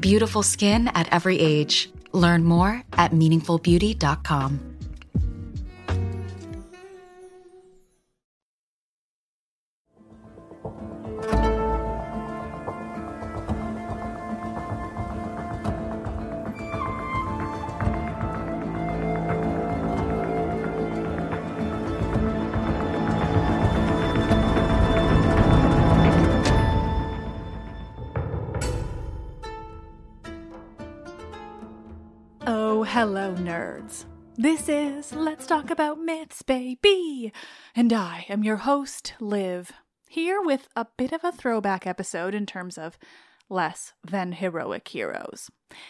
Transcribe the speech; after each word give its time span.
Beautiful 0.00 0.42
skin 0.42 0.88
at 0.88 1.12
every 1.12 1.38
age. 1.38 1.90
Learn 2.12 2.44
more 2.44 2.82
at 2.92 3.12
meaningfulbeauty.com. 3.12 4.77
hello, 32.98 33.32
nerds. 33.38 34.06
This 34.36 34.68
is 34.68 35.12
Let's 35.12 35.46
Talk 35.46 35.70
About 35.70 36.00
Myths, 36.00 36.42
baby. 36.42 37.32
And 37.76 37.92
I 37.92 38.26
am 38.28 38.42
your 38.42 38.56
host, 38.56 39.14
Liv, 39.20 39.70
here 40.08 40.42
with 40.42 40.66
a 40.74 40.88
bit 40.96 41.12
of 41.12 41.22
a 41.22 41.30
throwback 41.30 41.86
episode 41.86 42.34
in 42.34 42.44
terms 42.44 42.76
of 42.76 42.98
less 43.48 43.92
than 44.02 44.32
heroic 44.32 44.88
heroes. 44.88 45.48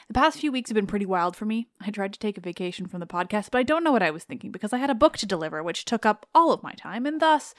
The 0.08 0.12
past 0.12 0.38
few 0.38 0.52
weeks 0.52 0.68
have 0.68 0.74
been 0.74 0.86
pretty 0.86 1.06
wild 1.06 1.34
for 1.34 1.46
me. 1.46 1.68
I 1.80 1.88
tried 1.88 2.12
to 2.12 2.18
take 2.18 2.36
a 2.36 2.42
vacation 2.42 2.86
from 2.86 3.00
the 3.00 3.06
podcast, 3.06 3.48
but 3.52 3.58
I 3.60 3.62
don't 3.62 3.84
know 3.84 3.92
what 3.92 4.02
I 4.02 4.10
was 4.10 4.24
thinking 4.24 4.52
because 4.52 4.74
I 4.74 4.78
had 4.78 4.90
a 4.90 4.94
book 4.94 5.16
to 5.16 5.26
deliver, 5.26 5.62
which 5.62 5.86
took 5.86 6.04
up 6.04 6.26
all 6.34 6.52
of 6.52 6.62
my 6.62 6.72
time, 6.72 7.06
and 7.06 7.22
thus, 7.22 7.54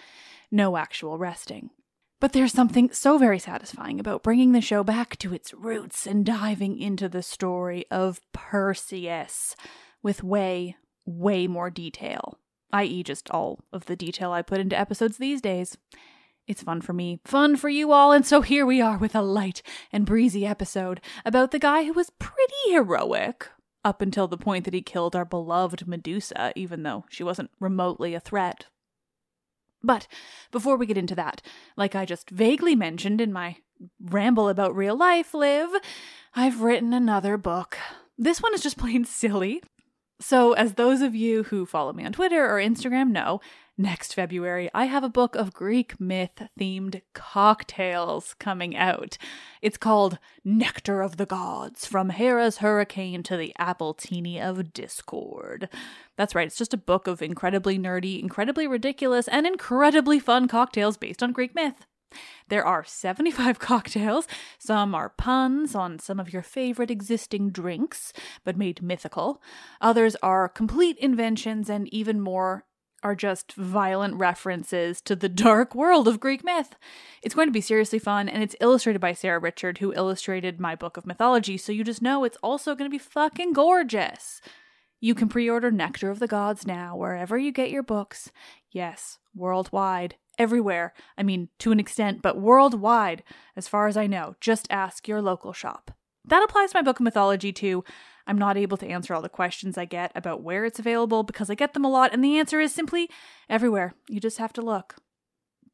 no 0.51 0.77
actual 0.77 1.17
resting. 1.17 1.71
But 2.19 2.33
there's 2.33 2.51
something 2.51 2.91
so 2.91 3.17
very 3.17 3.39
satisfying 3.39 3.99
about 3.99 4.23
bringing 4.23 4.51
the 4.51 4.59
show 4.59 4.83
back 4.83 5.17
to 5.17 5.33
its 5.33 5.53
roots 5.53 6.05
and 6.05 6.25
diving 6.25 6.77
into 6.77 7.07
the 7.07 7.23
story 7.23 7.85
of 7.89 8.19
Perseus 8.33 9.55
with 10.03 10.21
way, 10.21 10.75
way 11.05 11.47
more 11.47 11.69
detail, 11.69 12.37
i.e., 12.73 13.03
just 13.03 13.29
all 13.29 13.59
of 13.71 13.85
the 13.85 13.95
detail 13.95 14.33
I 14.33 14.41
put 14.41 14.59
into 14.59 14.77
episodes 14.77 15.17
these 15.17 15.39
days. 15.39 15.77
It's 16.45 16.63
fun 16.63 16.81
for 16.81 16.93
me, 16.93 17.21
fun 17.23 17.55
for 17.55 17.69
you 17.69 17.91
all, 17.93 18.11
and 18.11 18.25
so 18.25 18.41
here 18.41 18.65
we 18.65 18.81
are 18.81 18.97
with 18.97 19.15
a 19.15 19.21
light 19.21 19.61
and 19.91 20.05
breezy 20.05 20.45
episode 20.45 20.99
about 21.23 21.51
the 21.51 21.59
guy 21.59 21.85
who 21.85 21.93
was 21.93 22.09
pretty 22.09 22.71
heroic 22.71 23.47
up 23.85 24.01
until 24.01 24.27
the 24.27 24.37
point 24.37 24.65
that 24.65 24.73
he 24.73 24.81
killed 24.81 25.15
our 25.15 25.25
beloved 25.25 25.87
Medusa, 25.87 26.51
even 26.55 26.83
though 26.83 27.05
she 27.09 27.23
wasn't 27.23 27.51
remotely 27.59 28.13
a 28.13 28.19
threat. 28.19 28.65
But 29.83 30.07
before 30.51 30.77
we 30.77 30.85
get 30.85 30.97
into 30.97 31.15
that, 31.15 31.41
like 31.77 31.95
I 31.95 32.05
just 32.05 32.29
vaguely 32.29 32.75
mentioned 32.75 33.21
in 33.21 33.31
my 33.31 33.57
ramble 34.01 34.49
about 34.49 34.75
real 34.75 34.97
life, 34.97 35.33
Liv, 35.33 35.69
I've 36.35 36.61
written 36.61 36.93
another 36.93 37.37
book. 37.37 37.77
This 38.17 38.41
one 38.41 38.53
is 38.53 38.61
just 38.61 38.77
plain 38.79 39.05
silly. 39.05 39.61
So, 40.21 40.51
as 40.51 40.73
those 40.73 41.01
of 41.01 41.15
you 41.15 41.43
who 41.43 41.65
follow 41.65 41.93
me 41.93 42.05
on 42.05 42.11
Twitter 42.11 42.45
or 42.45 42.59
Instagram 42.59 43.11
know, 43.11 43.39
next 43.79 44.13
February 44.13 44.69
I 44.73 44.85
have 44.85 45.05
a 45.05 45.09
book 45.09 45.35
of 45.35 45.53
Greek 45.53 45.99
myth 45.99 46.43
themed 46.59 47.01
cocktails 47.13 48.35
coming 48.37 48.75
out. 48.75 49.17
It's 49.61 49.77
called 49.77 50.19
Nectar 50.43 51.01
of 51.01 51.15
the 51.15 51.25
Gods 51.25 51.85
From 51.85 52.09
Hera's 52.09 52.57
Hurricane 52.57 53.23
to 53.23 53.37
the 53.37 53.53
Appletini 53.57 54.39
of 54.39 54.73
Discord. 54.73 55.69
That's 56.17 56.35
right, 56.35 56.47
it's 56.47 56.57
just 56.57 56.73
a 56.73 56.77
book 56.77 57.07
of 57.07 57.21
incredibly 57.21 57.79
nerdy, 57.79 58.21
incredibly 58.21 58.67
ridiculous, 58.67 59.29
and 59.29 59.47
incredibly 59.47 60.19
fun 60.19 60.49
cocktails 60.49 60.97
based 60.97 61.23
on 61.23 61.31
Greek 61.31 61.55
myth. 61.55 61.85
There 62.49 62.65
are 62.65 62.83
75 62.83 63.59
cocktails. 63.59 64.27
Some 64.57 64.93
are 64.93 65.09
puns 65.09 65.73
on 65.73 65.99
some 65.99 66.19
of 66.19 66.33
your 66.33 66.41
favorite 66.41 66.91
existing 66.91 67.51
drinks, 67.51 68.11
but 68.43 68.57
made 68.57 68.81
mythical. 68.81 69.41
Others 69.79 70.17
are 70.21 70.49
complete 70.49 70.97
inventions, 70.97 71.69
and 71.69 71.87
even 71.93 72.19
more 72.19 72.65
are 73.03 73.15
just 73.15 73.53
violent 73.53 74.15
references 74.15 75.01
to 75.01 75.15
the 75.15 75.29
dark 75.29 75.73
world 75.73 76.07
of 76.07 76.19
Greek 76.19 76.43
myth. 76.43 76.75
It's 77.21 77.35
going 77.35 77.47
to 77.47 77.53
be 77.53 77.61
seriously 77.61 77.99
fun, 77.99 78.29
and 78.29 78.43
it's 78.43 78.55
illustrated 78.59 78.99
by 78.99 79.13
Sarah 79.13 79.39
Richard, 79.39 79.77
who 79.77 79.93
illustrated 79.93 80.59
my 80.59 80.75
book 80.75 80.97
of 80.97 81.05
mythology, 81.05 81.57
so 81.57 81.71
you 81.71 81.83
just 81.83 82.01
know 82.01 82.23
it's 82.23 82.37
also 82.43 82.75
going 82.75 82.89
to 82.89 82.93
be 82.93 82.97
fucking 82.97 83.53
gorgeous. 83.53 84.41
You 84.99 85.15
can 85.15 85.29
pre 85.29 85.49
order 85.49 85.71
Nectar 85.71 86.09
of 86.09 86.19
the 86.19 86.27
Gods 86.27 86.67
now, 86.67 86.95
wherever 86.95 87.37
you 87.37 87.51
get 87.51 87.71
your 87.71 87.83
books. 87.83 88.31
Yes, 88.71 89.17
worldwide 89.33 90.15
everywhere. 90.37 90.93
I 91.17 91.23
mean, 91.23 91.49
to 91.59 91.71
an 91.71 91.79
extent, 91.79 92.21
but 92.21 92.39
worldwide, 92.39 93.23
as 93.55 93.67
far 93.67 93.87
as 93.87 93.97
I 93.97 94.07
know. 94.07 94.35
Just 94.39 94.67
ask 94.69 95.07
your 95.07 95.21
local 95.21 95.53
shop. 95.53 95.91
That 96.25 96.43
applies 96.43 96.71
to 96.71 96.77
my 96.77 96.81
book 96.81 96.99
of 96.99 97.03
mythology 97.03 97.51
too. 97.51 97.83
I'm 98.29 98.37
not 98.37 98.57
able 98.57 98.77
to 98.77 98.87
answer 98.87 99.15
all 99.15 99.23
the 99.23 99.27
questions 99.27 99.75
I 99.75 99.85
get 99.85 100.11
about 100.13 100.43
where 100.43 100.63
it's 100.63 100.77
available 100.77 101.23
because 101.23 101.49
I 101.49 101.55
get 101.55 101.73
them 101.73 101.83
a 101.83 101.89
lot, 101.89 102.13
and 102.13 102.23
the 102.23 102.37
answer 102.37 102.59
is 102.61 102.73
simply 102.73 103.09
everywhere. 103.49 103.95
You 104.07 104.19
just 104.19 104.37
have 104.37 104.53
to 104.53 104.61
look. 104.61 104.97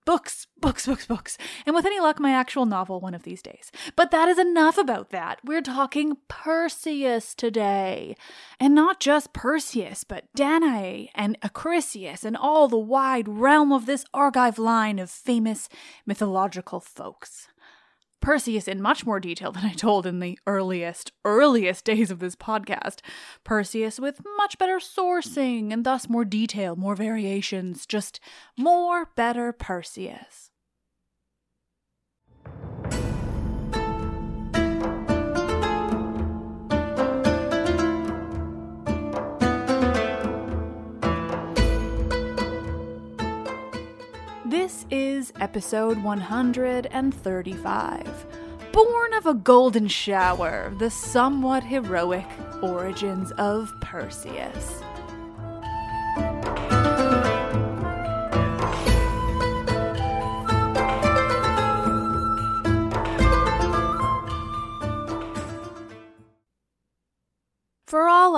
Books, 0.05 0.47
books, 0.61 0.85
books, 0.85 1.05
books. 1.05 1.37
And 1.65 1.75
with 1.75 1.85
any 1.85 1.99
luck, 1.99 2.19
my 2.19 2.31
actual 2.31 2.65
novel 2.65 3.01
one 3.01 3.13
of 3.13 3.23
these 3.23 3.41
days. 3.41 3.71
But 3.95 4.11
that 4.11 4.29
is 4.29 4.37
enough 4.37 4.77
about 4.77 5.09
that. 5.09 5.39
We're 5.43 5.63
talking 5.63 6.17
Perseus 6.29 7.35
today. 7.35 8.15
And 8.59 8.73
not 8.73 8.99
just 8.99 9.33
Perseus, 9.33 10.03
but 10.03 10.25
Danae 10.35 11.09
and 11.15 11.37
Acrisius 11.41 12.23
and 12.23 12.37
all 12.37 12.67
the 12.67 12.77
wide 12.77 13.27
realm 13.27 13.73
of 13.73 13.87
this 13.87 14.05
Argive 14.13 14.59
line 14.59 14.99
of 14.99 15.09
famous 15.09 15.67
mythological 16.05 16.79
folks. 16.79 17.47
Perseus 18.21 18.67
in 18.67 18.81
much 18.81 19.05
more 19.05 19.19
detail 19.19 19.51
than 19.51 19.65
I 19.65 19.73
told 19.73 20.05
in 20.05 20.19
the 20.19 20.39
earliest, 20.47 21.11
earliest 21.23 21.85
days 21.85 22.11
of 22.11 22.19
this 22.19 22.35
podcast. 22.35 22.99
Perseus 23.43 23.99
with 23.99 24.21
much 24.37 24.57
better 24.57 24.77
sourcing 24.77 25.71
and 25.71 25.85
thus 25.85 26.09
more 26.09 26.25
detail, 26.25 26.75
more 26.75 26.95
variations, 26.95 27.85
just 27.85 28.19
more 28.57 29.11
better 29.15 29.51
Perseus. 29.51 30.51
This 44.57 44.85
is 44.89 45.33
episode 45.41 46.01
135 46.01 48.25
Born 48.71 49.13
of 49.13 49.25
a 49.25 49.33
Golden 49.33 49.89
Shower, 49.89 50.73
the 50.77 50.89
somewhat 50.89 51.61
heroic 51.61 52.25
origins 52.63 53.33
of 53.33 53.77
Perseus. 53.81 54.81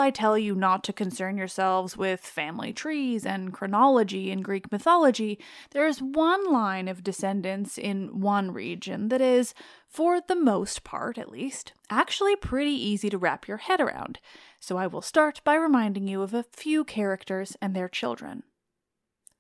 I 0.07 0.09
tell 0.09 0.38
you 0.38 0.56
not 0.56 0.86
to 0.86 0.94
concern 0.94 1.36
yourselves 1.36 1.98
with 1.98 2.21
family 2.21 2.71
trees 2.71 3.25
and 3.25 3.51
chronology 3.51 4.31
in 4.31 4.39
Greek 4.39 4.71
mythology, 4.71 5.38
there 5.71 5.86
is 5.86 6.01
one 6.01 6.50
line 6.50 6.88
of 6.88 7.04
descendants 7.04 7.77
in 7.77 8.21
one 8.21 8.54
region 8.54 9.09
that 9.09 9.19
is, 9.19 9.54
for 9.89 10.21
the 10.21 10.33
most 10.33 10.86
part 10.86 11.18
at 11.18 11.30
least, 11.30 11.74
actually 11.89 12.38
pretty 12.38 12.71
easy 12.71 13.09
to 13.09 13.18
wrap 13.18 13.50
your 13.50 13.57
head 13.57 13.81
around. 13.81 14.19
So 14.62 14.77
I 14.77 14.88
will 14.88 15.01
start 15.01 15.42
by 15.44 15.56
reminding 15.56 16.07
you 16.07 16.21
of 16.21 16.33
a 16.33 16.45
few 16.54 16.86
characters 16.86 17.57
and 17.62 17.75
their 17.75 17.89
children. 17.89 18.44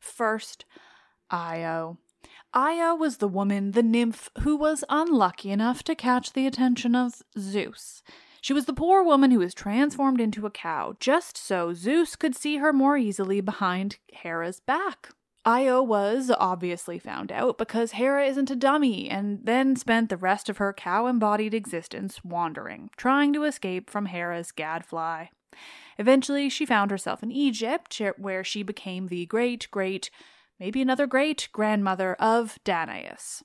First, 0.01 0.65
Io. 1.31 1.97
Io 2.53 2.93
was 2.93 3.17
the 3.19 3.29
woman, 3.29 3.71
the 3.71 3.83
nymph, 3.83 4.29
who 4.41 4.57
was 4.57 4.83
unlucky 4.89 5.49
enough 5.49 5.81
to 5.83 5.95
catch 5.95 6.33
the 6.33 6.45
attention 6.45 6.93
of 6.93 7.21
Zeus. 7.39 8.03
She 8.47 8.53
was 8.53 8.63
the 8.63 8.71
poor 8.71 9.03
woman 9.03 9.31
who 9.31 9.39
was 9.39 9.53
transformed 9.53 10.21
into 10.21 10.45
a 10.45 10.49
cow, 10.49 10.95
just 11.01 11.35
so 11.35 11.73
Zeus 11.73 12.15
could 12.15 12.33
see 12.33 12.59
her 12.59 12.71
more 12.71 12.95
easily 12.95 13.41
behind 13.41 13.97
Hera's 14.13 14.61
back. 14.61 15.09
Io 15.43 15.83
was 15.83 16.31
obviously 16.31 16.97
found 16.97 17.29
out 17.29 17.57
because 17.57 17.91
Hera 17.91 18.25
isn't 18.25 18.49
a 18.49 18.55
dummy 18.55 19.09
and 19.09 19.41
then 19.43 19.75
spent 19.75 20.07
the 20.07 20.15
rest 20.15 20.47
of 20.47 20.59
her 20.59 20.71
cow 20.71 21.07
embodied 21.07 21.53
existence 21.53 22.23
wandering, 22.23 22.89
trying 22.95 23.33
to 23.33 23.43
escape 23.43 23.89
from 23.89 24.05
Hera's 24.05 24.53
gadfly. 24.53 25.25
Eventually, 25.97 26.47
she 26.47 26.65
found 26.65 26.89
herself 26.89 27.21
in 27.21 27.33
Egypt, 27.33 28.01
where 28.17 28.45
she 28.45 28.63
became 28.63 29.07
the 29.07 29.25
great, 29.25 29.67
great, 29.71 30.09
maybe 30.57 30.81
another 30.81 31.05
great 31.05 31.49
grandmother 31.51 32.13
of 32.13 32.59
Danaus. 32.63 33.43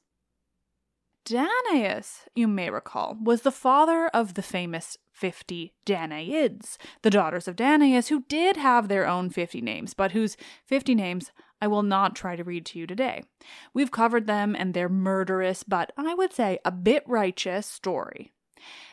Danaus, 1.24 2.26
you 2.34 2.48
may 2.48 2.68
recall, 2.68 3.16
was 3.22 3.42
the 3.42 3.52
father 3.52 4.08
of 4.08 4.34
the 4.34 4.42
famous 4.42 4.98
50 5.12 5.72
Danaids, 5.86 6.76
the 7.02 7.10
daughters 7.10 7.46
of 7.46 7.54
Danaus, 7.54 8.08
who 8.08 8.24
did 8.28 8.56
have 8.56 8.88
their 8.88 9.06
own 9.06 9.30
50 9.30 9.60
names, 9.60 9.94
but 9.94 10.12
whose 10.12 10.36
50 10.66 10.96
names 10.96 11.30
I 11.60 11.68
will 11.68 11.84
not 11.84 12.16
try 12.16 12.34
to 12.34 12.42
read 12.42 12.66
to 12.66 12.78
you 12.80 12.88
today. 12.88 13.22
We've 13.72 13.92
covered 13.92 14.26
them 14.26 14.56
and 14.58 14.74
their 14.74 14.88
murderous, 14.88 15.62
but 15.62 15.92
I 15.96 16.12
would 16.14 16.32
say 16.32 16.58
a 16.64 16.72
bit 16.72 17.04
righteous 17.06 17.68
story. 17.68 18.32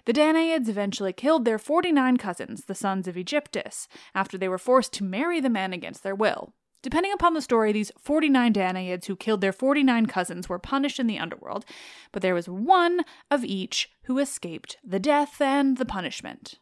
The 0.06 0.14
Danaids 0.14 0.70
eventually 0.70 1.14
killed 1.14 1.46
their 1.46 1.58
49 1.58 2.18
cousins, 2.18 2.66
the 2.66 2.76
sons 2.76 3.08
of 3.08 3.16
Aegyptus, 3.16 3.88
after 4.14 4.38
they 4.38 4.48
were 4.48 4.60
forced 4.60 4.94
to 4.94 5.04
marry 5.04 5.40
the 5.40 5.50
men 5.50 5.74
against 5.74 6.04
their 6.04 6.16
will. 6.16 6.54
Depending 6.82 7.12
upon 7.12 7.34
the 7.34 7.42
story, 7.42 7.72
these 7.72 7.92
49 8.00 8.54
Danaids 8.54 9.06
who 9.06 9.16
killed 9.16 9.42
their 9.42 9.52
49 9.52 10.06
cousins 10.06 10.48
were 10.48 10.60
punished 10.60 11.00
in 11.00 11.08
the 11.08 11.20
underworld, 11.20 11.66
but 12.12 12.22
there 12.22 12.34
was 12.34 12.48
one 12.48 13.02
of 13.30 13.44
each 13.44 13.90
who 14.04 14.18
escaped 14.18 14.78
the 14.84 15.00
death 15.00 15.42
and 15.42 15.78
the 15.78 15.86
punishment. 15.86 16.60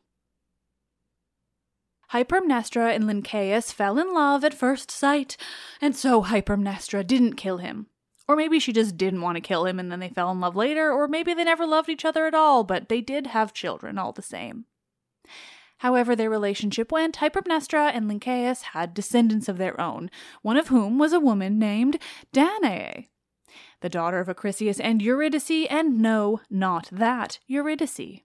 Hypermnestra 2.13 2.95
and 2.95 3.03
Lynceus 3.03 3.71
fell 3.71 3.99
in 3.99 4.13
love 4.13 4.43
at 4.43 4.53
first 4.53 4.89
sight, 4.89 5.37
and 5.81 5.95
so 5.95 6.23
Hypermnestra 6.23 7.05
didn't 7.05 7.35
kill 7.35 7.57
him. 7.57 7.87
Or 8.27 8.35
maybe 8.35 8.59
she 8.59 8.73
just 8.73 8.97
didn't 8.97 9.21
want 9.21 9.35
to 9.35 9.41
kill 9.41 9.65
him 9.65 9.79
and 9.79 9.91
then 9.91 9.99
they 9.99 10.09
fell 10.09 10.31
in 10.31 10.39
love 10.39 10.55
later, 10.55 10.91
or 10.91 11.07
maybe 11.07 11.33
they 11.33 11.43
never 11.43 11.65
loved 11.65 11.89
each 11.89 12.05
other 12.05 12.25
at 12.25 12.33
all, 12.33 12.63
but 12.63 12.89
they 12.89 13.01
did 13.01 13.27
have 13.27 13.53
children 13.53 13.97
all 13.97 14.13
the 14.13 14.21
same. 14.21 14.65
However, 15.79 16.15
their 16.15 16.29
relationship 16.29 16.91
went, 16.91 17.17
Hypermnestra 17.17 17.91
and 17.93 18.09
Lynceus 18.09 18.61
had 18.61 18.93
descendants 18.93 19.47
of 19.47 19.57
their 19.57 19.79
own, 19.79 20.09
one 20.41 20.57
of 20.57 20.69
whom 20.69 20.97
was 20.97 21.13
a 21.13 21.19
woman 21.19 21.59
named 21.59 21.99
Danae, 22.33 23.09
the 23.81 23.89
daughter 23.89 24.19
of 24.19 24.27
Acrisius 24.27 24.79
and 24.83 25.01
Eurydice, 25.01 25.67
and 25.69 25.99
no, 25.99 26.41
not 26.49 26.89
that 26.91 27.39
Eurydice. 27.47 28.21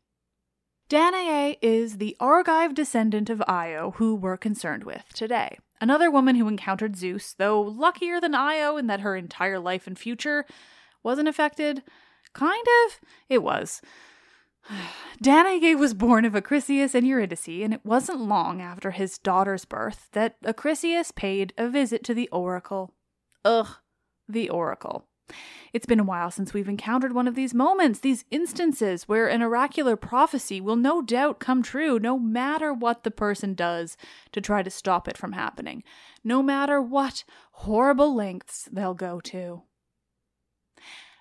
Danae 0.89 1.59
is 1.63 1.99
the 1.99 2.17
Argive 2.21 2.75
descendant 2.75 3.31
of 3.31 3.43
Io 3.49 3.93
who 3.97 4.15
we're 4.15 4.37
concerned 4.37 4.85
with 4.85 5.05
today. 5.15 5.59
Another 5.81 6.11
woman 6.11 6.37
who 6.37 6.49
encountered 6.49 6.97
Zeus, 6.97 7.35
though 7.35 7.61
luckier 7.61 8.21
than 8.21 8.35
Io 8.35 8.77
in 8.77 8.87
that 8.89 9.01
her 9.01 9.17
entire 9.17 9.59
life 9.59 9.87
and 9.87 9.99
future 9.99 10.45
wasn't 11.03 11.29
affected. 11.29 11.83
Kind 12.35 12.67
of? 12.87 13.01
It 13.29 13.43
was. 13.43 13.83
Danae 15.23 15.75
was 15.75 15.95
born 15.95 16.25
of 16.25 16.35
Acrisius 16.35 16.95
and 16.95 17.07
Eurydice, 17.07 17.63
and 17.63 17.75
it 17.75 17.85
wasn't 17.85 18.21
long 18.21 18.61
after 18.61 18.91
his 18.91 19.19
daughter's 19.19 19.65
birth 19.65 20.09
that 20.13 20.41
Acrisius 20.43 21.15
paid 21.15 21.53
a 21.57 21.69
visit 21.69 22.05
to 22.05 22.15
the 22.15 22.29
oracle. 22.29 22.95
Ugh, 23.45 23.69
the 24.29 24.49
oracle. 24.49 25.07
It's 25.73 25.87
been 25.87 26.01
a 26.01 26.05
while 26.05 26.31
since 26.31 26.53
we've 26.53 26.69
encountered 26.69 27.15
one 27.15 27.27
of 27.27 27.35
these 27.35 27.55
moments, 27.55 28.01
these 28.01 28.25
instances 28.31 29.09
where 29.09 29.29
an 29.29 29.43
oracular 29.43 29.97
prophecy 29.97 30.61
will 30.61 30.77
no 30.77 31.01
doubt 31.01 31.41
come 31.41 31.63
true 31.63 31.99
no 31.99 32.19
matter 32.19 32.73
what 32.73 33.05
the 33.05 33.11
person 33.11 33.55
does 33.55 33.97
to 34.33 34.41
try 34.41 34.63
to 34.63 34.71
stop 34.71 35.09
it 35.09 35.17
from 35.17 35.33
happening, 35.33 35.83
no 36.23 36.43
matter 36.43 36.83
what 36.83 37.25
horrible 37.53 38.15
lengths 38.15 38.69
they'll 38.71 38.95
go 38.95 39.21
to. 39.21 39.63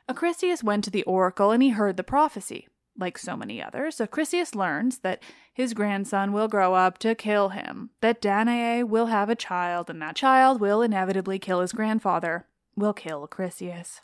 Acrisius 0.10 0.64
went 0.64 0.84
to 0.84 0.90
the 0.90 1.04
oracle 1.04 1.52
and 1.52 1.63
he 1.63 1.70
heard 1.70 1.96
the 1.96 2.04
prophecy. 2.04 2.68
Like 2.98 3.17
so 3.17 3.36
many 3.36 3.62
others, 3.63 3.98
Acrisius 3.98 4.53
learns 4.53 5.00
that 5.00 5.24
his 5.53 5.74
grandson 5.74 6.33
will 6.33 6.48
grow 6.48 6.74
up 6.74 6.98
to 7.00 7.15
kill 7.15 7.50
him, 7.50 7.89
that 8.01 8.21
Danae 8.21 8.83
will 8.83 9.07
have 9.07 9.29
a 9.29 9.36
child, 9.36 9.89
and 9.89 10.01
that 10.01 10.15
child 10.15 10.60
will 10.60 10.81
inevitably 10.81 11.39
kill 11.39 11.62
his 11.62 11.71
grandfather, 11.71 12.48
will 12.75 12.93
kill 12.93 13.27
Acrisius. 13.27 14.01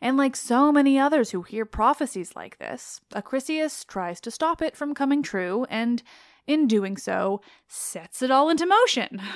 And 0.00 0.16
like 0.16 0.36
so 0.36 0.72
many 0.72 0.98
others 0.98 1.30
who 1.30 1.42
hear 1.42 1.64
prophecies 1.64 2.34
like 2.34 2.58
this, 2.58 3.00
Acrisius 3.14 3.86
tries 3.86 4.20
to 4.22 4.30
stop 4.30 4.62
it 4.62 4.76
from 4.76 4.94
coming 4.94 5.22
true, 5.22 5.66
and 5.68 6.02
in 6.46 6.66
doing 6.66 6.96
so, 6.96 7.40
sets 7.68 8.22
it 8.22 8.30
all 8.30 8.50
into 8.50 8.66
motion. 8.66 9.20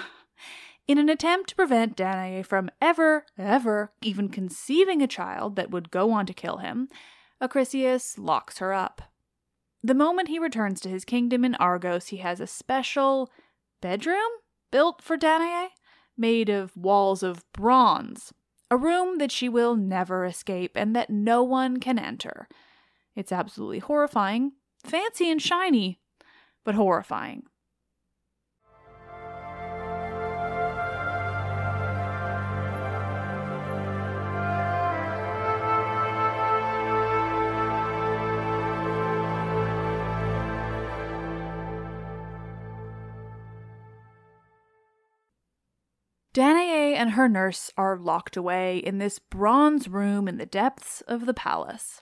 In 0.88 0.98
an 0.98 1.08
attempt 1.08 1.48
to 1.48 1.56
prevent 1.56 1.96
Danae 1.96 2.42
from 2.42 2.70
ever, 2.80 3.26
ever 3.36 3.90
even 4.02 4.28
conceiving 4.28 5.02
a 5.02 5.08
child 5.08 5.56
that 5.56 5.72
would 5.72 5.90
go 5.90 6.12
on 6.12 6.26
to 6.26 6.32
kill 6.32 6.58
him, 6.58 6.88
Acrisius 7.40 8.18
locks 8.18 8.58
her 8.58 8.72
up. 8.72 9.02
The 9.82 9.94
moment 9.94 10.28
he 10.28 10.38
returns 10.38 10.80
to 10.80 10.88
his 10.88 11.04
kingdom 11.04 11.44
in 11.44 11.54
Argos, 11.56 12.08
he 12.08 12.16
has 12.18 12.40
a 12.40 12.46
special 12.46 13.30
bedroom 13.80 14.30
built 14.70 15.02
for 15.02 15.16
Danae, 15.16 15.68
made 16.16 16.48
of 16.48 16.76
walls 16.76 17.22
of 17.22 17.44
bronze, 17.52 18.32
a 18.70 18.76
room 18.76 19.18
that 19.18 19.30
she 19.30 19.48
will 19.48 19.76
never 19.76 20.24
escape 20.24 20.72
and 20.74 20.96
that 20.96 21.10
no 21.10 21.42
one 21.42 21.78
can 21.78 21.98
enter. 21.98 22.48
It's 23.14 23.32
absolutely 23.32 23.78
horrifying, 23.78 24.52
fancy 24.84 25.30
and 25.30 25.40
shiny, 25.40 26.00
but 26.64 26.74
horrifying. 26.74 27.44
Danae 46.36 46.92
and 46.92 47.12
her 47.12 47.30
nurse 47.30 47.72
are 47.78 47.96
locked 47.96 48.36
away 48.36 48.76
in 48.76 48.98
this 48.98 49.18
bronze 49.18 49.88
room 49.88 50.28
in 50.28 50.36
the 50.36 50.44
depths 50.44 51.00
of 51.08 51.24
the 51.24 51.32
palace. 51.32 51.98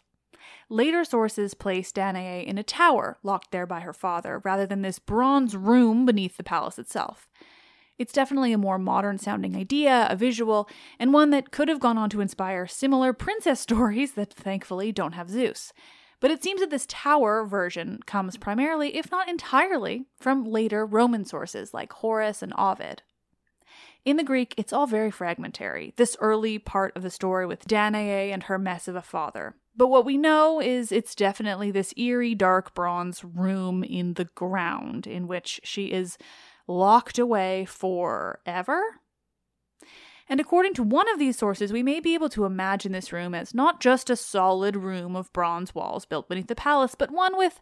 Later 0.68 1.04
sources 1.04 1.54
place 1.54 1.92
Danae 1.92 2.44
in 2.44 2.58
a 2.58 2.64
tower 2.64 3.16
locked 3.22 3.52
there 3.52 3.64
by 3.64 3.78
her 3.78 3.92
father, 3.92 4.42
rather 4.44 4.66
than 4.66 4.82
this 4.82 4.98
bronze 4.98 5.56
room 5.56 6.04
beneath 6.04 6.36
the 6.36 6.42
palace 6.42 6.80
itself. 6.80 7.28
It's 7.96 8.12
definitely 8.12 8.52
a 8.52 8.58
more 8.58 8.76
modern 8.76 9.18
sounding 9.18 9.54
idea, 9.54 10.08
a 10.10 10.16
visual, 10.16 10.68
and 10.98 11.12
one 11.12 11.30
that 11.30 11.52
could 11.52 11.68
have 11.68 11.78
gone 11.78 11.96
on 11.96 12.10
to 12.10 12.20
inspire 12.20 12.66
similar 12.66 13.12
princess 13.12 13.60
stories 13.60 14.14
that 14.14 14.34
thankfully 14.34 14.90
don't 14.90 15.12
have 15.12 15.30
Zeus. 15.30 15.72
But 16.18 16.32
it 16.32 16.42
seems 16.42 16.60
that 16.60 16.70
this 16.70 16.86
tower 16.88 17.46
version 17.46 18.00
comes 18.04 18.36
primarily, 18.36 18.96
if 18.96 19.12
not 19.12 19.28
entirely, 19.28 20.06
from 20.18 20.42
later 20.42 20.84
Roman 20.84 21.24
sources 21.24 21.72
like 21.72 21.92
Horace 21.92 22.42
and 22.42 22.52
Ovid. 22.58 23.02
In 24.04 24.16
the 24.16 24.24
Greek, 24.24 24.54
it's 24.56 24.72
all 24.72 24.86
very 24.86 25.10
fragmentary, 25.10 25.94
this 25.96 26.16
early 26.20 26.58
part 26.58 26.94
of 26.96 27.02
the 27.02 27.10
story 27.10 27.46
with 27.46 27.66
Danae 27.66 28.30
and 28.30 28.44
her 28.44 28.58
mess 28.58 28.86
of 28.86 28.96
a 28.96 29.02
father. 29.02 29.54
But 29.76 29.88
what 29.88 30.04
we 30.04 30.16
know 30.16 30.60
is 30.60 30.92
it's 30.92 31.14
definitely 31.14 31.70
this 31.70 31.94
eerie, 31.96 32.34
dark 32.34 32.74
bronze 32.74 33.24
room 33.24 33.82
in 33.82 34.14
the 34.14 34.26
ground 34.26 35.06
in 35.06 35.26
which 35.26 35.60
she 35.64 35.90
is 35.90 36.16
locked 36.68 37.18
away 37.18 37.64
forever? 37.64 39.00
And 40.28 40.40
according 40.40 40.74
to 40.74 40.82
one 40.82 41.10
of 41.10 41.18
these 41.18 41.36
sources, 41.36 41.72
we 41.72 41.82
may 41.82 42.00
be 42.00 42.14
able 42.14 42.30
to 42.30 42.44
imagine 42.44 42.92
this 42.92 43.12
room 43.12 43.34
as 43.34 43.54
not 43.54 43.80
just 43.80 44.08
a 44.08 44.16
solid 44.16 44.76
room 44.76 45.16
of 45.16 45.32
bronze 45.32 45.74
walls 45.74 46.06
built 46.06 46.28
beneath 46.28 46.46
the 46.46 46.54
palace, 46.54 46.94
but 46.94 47.10
one 47.10 47.36
with 47.36 47.60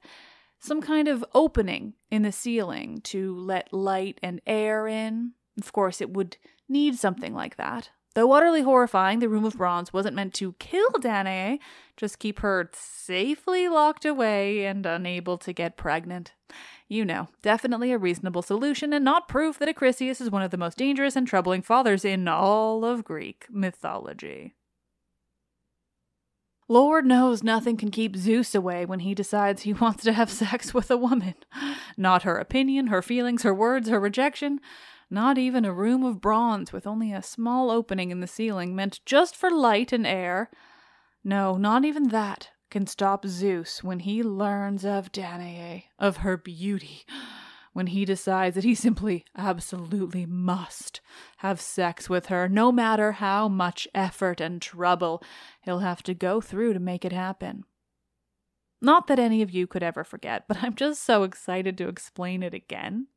some 0.60 0.80
kind 0.80 1.08
of 1.08 1.24
opening 1.34 1.94
in 2.10 2.22
the 2.22 2.30
ceiling 2.30 3.00
to 3.02 3.36
let 3.36 3.72
light 3.72 4.18
and 4.22 4.40
air 4.46 4.86
in. 4.86 5.32
Of 5.58 5.72
course, 5.72 6.00
it 6.00 6.12
would 6.12 6.36
need 6.68 6.96
something 6.96 7.34
like 7.34 7.56
that. 7.56 7.90
Though 8.14 8.32
utterly 8.32 8.62
horrifying, 8.62 9.20
the 9.20 9.28
Room 9.28 9.44
of 9.44 9.56
Bronze 9.56 9.92
wasn't 9.92 10.16
meant 10.16 10.34
to 10.34 10.52
kill 10.58 10.90
Danae, 11.00 11.58
just 11.96 12.18
keep 12.18 12.40
her 12.40 12.70
safely 12.74 13.68
locked 13.68 14.04
away 14.04 14.66
and 14.66 14.84
unable 14.84 15.38
to 15.38 15.52
get 15.52 15.78
pregnant. 15.78 16.32
You 16.88 17.06
know, 17.06 17.28
definitely 17.40 17.90
a 17.90 17.96
reasonable 17.96 18.42
solution 18.42 18.92
and 18.92 19.02
not 19.02 19.28
proof 19.28 19.58
that 19.58 19.68
Acrisius 19.68 20.20
is 20.20 20.30
one 20.30 20.42
of 20.42 20.50
the 20.50 20.58
most 20.58 20.76
dangerous 20.76 21.16
and 21.16 21.26
troubling 21.26 21.62
fathers 21.62 22.04
in 22.04 22.28
all 22.28 22.84
of 22.84 23.02
Greek 23.02 23.46
mythology. 23.48 24.54
Lord 26.68 27.06
knows 27.06 27.42
nothing 27.42 27.76
can 27.76 27.90
keep 27.90 28.16
Zeus 28.16 28.54
away 28.54 28.84
when 28.84 29.00
he 29.00 29.14
decides 29.14 29.62
he 29.62 29.72
wants 29.74 30.04
to 30.04 30.12
have 30.12 30.30
sex 30.30 30.74
with 30.74 30.90
a 30.90 30.96
woman. 30.98 31.34
Not 31.96 32.24
her 32.24 32.36
opinion, 32.36 32.88
her 32.88 33.02
feelings, 33.02 33.42
her 33.42 33.54
words, 33.54 33.88
her 33.88 34.00
rejection. 34.00 34.60
Not 35.12 35.36
even 35.36 35.66
a 35.66 35.74
room 35.74 36.04
of 36.04 36.22
bronze 36.22 36.72
with 36.72 36.86
only 36.86 37.12
a 37.12 37.22
small 37.22 37.70
opening 37.70 38.10
in 38.10 38.20
the 38.20 38.26
ceiling 38.26 38.74
meant 38.74 39.04
just 39.04 39.36
for 39.36 39.50
light 39.50 39.92
and 39.92 40.06
air. 40.06 40.50
No, 41.22 41.58
not 41.58 41.84
even 41.84 42.08
that 42.08 42.48
can 42.70 42.86
stop 42.86 43.26
Zeus 43.26 43.84
when 43.84 43.98
he 43.98 44.22
learns 44.22 44.86
of 44.86 45.12
Danae, 45.12 45.90
of 45.98 46.16
her 46.18 46.38
beauty, 46.38 47.04
when 47.74 47.88
he 47.88 48.06
decides 48.06 48.54
that 48.54 48.64
he 48.64 48.74
simply 48.74 49.26
absolutely 49.36 50.24
must 50.24 51.02
have 51.36 51.60
sex 51.60 52.08
with 52.08 52.28
her, 52.28 52.48
no 52.48 52.72
matter 52.72 53.12
how 53.12 53.48
much 53.48 53.86
effort 53.94 54.40
and 54.40 54.62
trouble 54.62 55.22
he'll 55.60 55.80
have 55.80 56.02
to 56.04 56.14
go 56.14 56.40
through 56.40 56.72
to 56.72 56.80
make 56.80 57.04
it 57.04 57.12
happen. 57.12 57.64
Not 58.80 59.08
that 59.08 59.18
any 59.18 59.42
of 59.42 59.50
you 59.50 59.66
could 59.66 59.82
ever 59.82 60.04
forget, 60.04 60.48
but 60.48 60.62
I'm 60.62 60.74
just 60.74 61.02
so 61.04 61.22
excited 61.22 61.76
to 61.76 61.88
explain 61.88 62.42
it 62.42 62.54
again. 62.54 63.08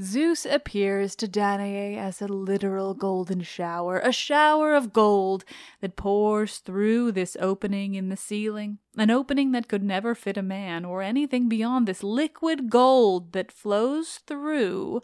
Zeus 0.00 0.46
appears 0.46 1.16
to 1.16 1.26
Danae 1.26 1.96
as 1.96 2.22
a 2.22 2.28
literal 2.28 2.94
golden 2.94 3.42
shower, 3.42 3.98
a 3.98 4.12
shower 4.12 4.74
of 4.74 4.92
gold 4.92 5.44
that 5.80 5.96
pours 5.96 6.58
through 6.58 7.12
this 7.12 7.36
opening 7.40 7.94
in 7.94 8.08
the 8.08 8.16
ceiling, 8.16 8.78
an 8.96 9.10
opening 9.10 9.50
that 9.52 9.66
could 9.66 9.82
never 9.82 10.14
fit 10.14 10.36
a 10.36 10.42
man 10.42 10.84
or 10.84 11.02
anything 11.02 11.48
beyond 11.48 11.88
this 11.88 12.04
liquid 12.04 12.70
gold 12.70 13.32
that 13.32 13.50
flows 13.50 14.20
through, 14.26 15.02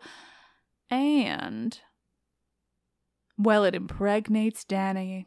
and. 0.88 1.80
Well, 3.36 3.64
it 3.64 3.74
impregnates 3.74 4.64
Danae. 4.64 5.26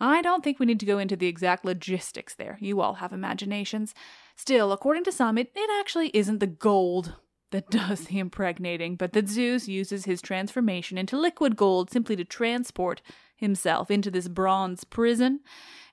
I 0.00 0.22
don't 0.22 0.42
think 0.42 0.58
we 0.58 0.66
need 0.66 0.80
to 0.80 0.86
go 0.86 0.98
into 0.98 1.16
the 1.16 1.26
exact 1.26 1.66
logistics 1.66 2.34
there. 2.34 2.56
You 2.60 2.80
all 2.80 2.94
have 2.94 3.12
imaginations. 3.12 3.94
Still, 4.36 4.72
according 4.72 5.04
to 5.04 5.12
some, 5.12 5.36
it, 5.36 5.52
it 5.54 5.70
actually 5.80 6.10
isn't 6.14 6.40
the 6.40 6.46
gold 6.46 7.16
that 7.52 7.70
does 7.70 8.06
the 8.06 8.18
impregnating, 8.18 8.96
but 8.96 9.12
that 9.12 9.28
Zeus 9.28 9.68
uses 9.68 10.04
his 10.04 10.20
transformation 10.20 10.98
into 10.98 11.18
liquid 11.18 11.56
gold 11.56 11.90
simply 11.90 12.16
to 12.16 12.24
transport 12.24 13.02
himself 13.36 13.90
into 13.90 14.10
this 14.10 14.28
bronze 14.28 14.84
prison. 14.84 15.40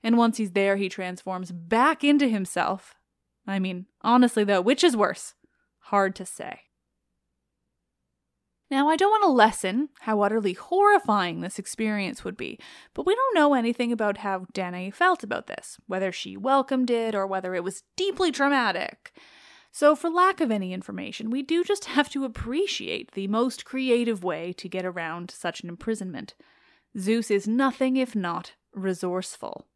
And 0.02 0.18
once 0.18 0.38
he's 0.38 0.52
there, 0.52 0.76
he 0.76 0.88
transforms 0.88 1.52
back 1.52 2.02
into 2.02 2.28
himself. 2.28 2.96
I 3.46 3.58
mean, 3.58 3.86
honestly, 4.02 4.44
though, 4.44 4.60
which 4.60 4.82
is 4.82 4.96
worse? 4.96 5.34
Hard 5.78 6.14
to 6.16 6.26
say. 6.26 6.60
Now, 8.70 8.88
I 8.88 8.96
don't 8.96 9.10
want 9.10 9.24
to 9.24 9.28
lessen 9.28 9.90
how 10.00 10.22
utterly 10.22 10.54
horrifying 10.54 11.40
this 11.40 11.58
experience 11.58 12.24
would 12.24 12.36
be, 12.36 12.58
but 12.94 13.06
we 13.06 13.14
don't 13.14 13.34
know 13.34 13.54
anything 13.54 13.92
about 13.92 14.18
how 14.18 14.46
Danae 14.52 14.90
felt 14.90 15.22
about 15.22 15.46
this, 15.46 15.78
whether 15.86 16.10
she 16.10 16.36
welcomed 16.36 16.90
it 16.90 17.14
or 17.14 17.26
whether 17.26 17.54
it 17.54 17.62
was 17.62 17.84
deeply 17.96 18.32
traumatic. 18.32 19.12
So, 19.76 19.96
for 19.96 20.08
lack 20.08 20.40
of 20.40 20.52
any 20.52 20.72
information, 20.72 21.30
we 21.30 21.42
do 21.42 21.64
just 21.64 21.84
have 21.96 22.08
to 22.10 22.24
appreciate 22.24 23.10
the 23.10 23.26
most 23.26 23.64
creative 23.64 24.22
way 24.22 24.52
to 24.52 24.68
get 24.68 24.84
around 24.86 25.32
such 25.32 25.62
an 25.62 25.68
imprisonment. 25.68 26.34
Zeus 26.96 27.28
is 27.28 27.48
nothing 27.48 27.96
if 27.96 28.14
not 28.14 28.52
resourceful. 28.72 29.66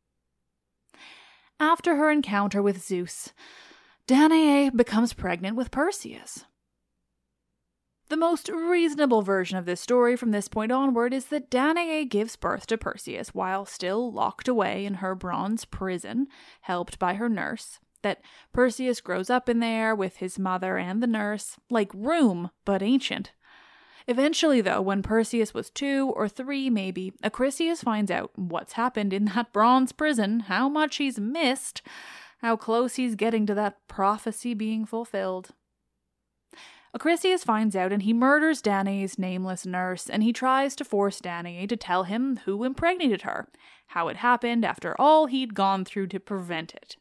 After 1.58 1.96
her 1.96 2.12
encounter 2.12 2.62
with 2.62 2.80
Zeus, 2.80 3.32
Danae 4.06 4.70
becomes 4.70 5.14
pregnant 5.14 5.56
with 5.56 5.72
Perseus. 5.72 6.44
The 8.08 8.16
most 8.16 8.48
reasonable 8.48 9.22
version 9.22 9.58
of 9.58 9.66
this 9.66 9.80
story 9.80 10.14
from 10.14 10.30
this 10.30 10.46
point 10.46 10.70
onward 10.70 11.12
is 11.12 11.26
that 11.26 11.50
Danae 11.50 12.04
gives 12.04 12.36
birth 12.36 12.68
to 12.68 12.78
Perseus 12.78 13.34
while 13.34 13.66
still 13.66 14.12
locked 14.12 14.46
away 14.46 14.86
in 14.86 14.94
her 14.94 15.16
bronze 15.16 15.64
prison, 15.64 16.28
helped 16.60 17.00
by 17.00 17.14
her 17.14 17.28
nurse 17.28 17.80
that 18.02 18.20
Perseus 18.52 19.00
grows 19.00 19.30
up 19.30 19.48
in 19.48 19.60
there 19.60 19.94
with 19.94 20.16
his 20.16 20.38
mother 20.38 20.78
and 20.78 21.02
the 21.02 21.06
nurse, 21.06 21.56
like 21.70 21.92
room, 21.94 22.50
but 22.64 22.82
ancient. 22.82 23.32
Eventually, 24.06 24.62
though, 24.62 24.80
when 24.80 25.02
Perseus 25.02 25.52
was 25.52 25.68
two 25.68 26.12
or 26.16 26.28
three, 26.28 26.70
maybe, 26.70 27.12
Acrisius 27.22 27.82
finds 27.82 28.10
out 28.10 28.30
what's 28.36 28.72
happened 28.72 29.12
in 29.12 29.26
that 29.26 29.52
bronze 29.52 29.92
prison, 29.92 30.40
how 30.40 30.66
much 30.66 30.96
he's 30.96 31.20
missed, 31.20 31.82
how 32.38 32.56
close 32.56 32.94
he's 32.94 33.14
getting 33.14 33.44
to 33.44 33.54
that 33.54 33.86
prophecy 33.86 34.54
being 34.54 34.86
fulfilled. 34.86 35.50
Acrisius 36.96 37.44
finds 37.44 37.76
out 37.76 37.92
and 37.92 38.02
he 38.02 38.14
murders 38.14 38.62
Danae's 38.62 39.18
nameless 39.18 39.66
nurse, 39.66 40.08
and 40.08 40.22
he 40.22 40.32
tries 40.32 40.74
to 40.76 40.86
force 40.86 41.20
Danae 41.20 41.66
to 41.66 41.76
tell 41.76 42.04
him 42.04 42.38
who 42.46 42.64
impregnated 42.64 43.22
her, 43.22 43.46
how 43.88 44.08
it 44.08 44.16
happened 44.16 44.64
after 44.64 44.98
all 44.98 45.26
he'd 45.26 45.54
gone 45.54 45.84
through 45.84 46.06
to 46.06 46.20
prevent 46.20 46.74
it. 46.74 46.96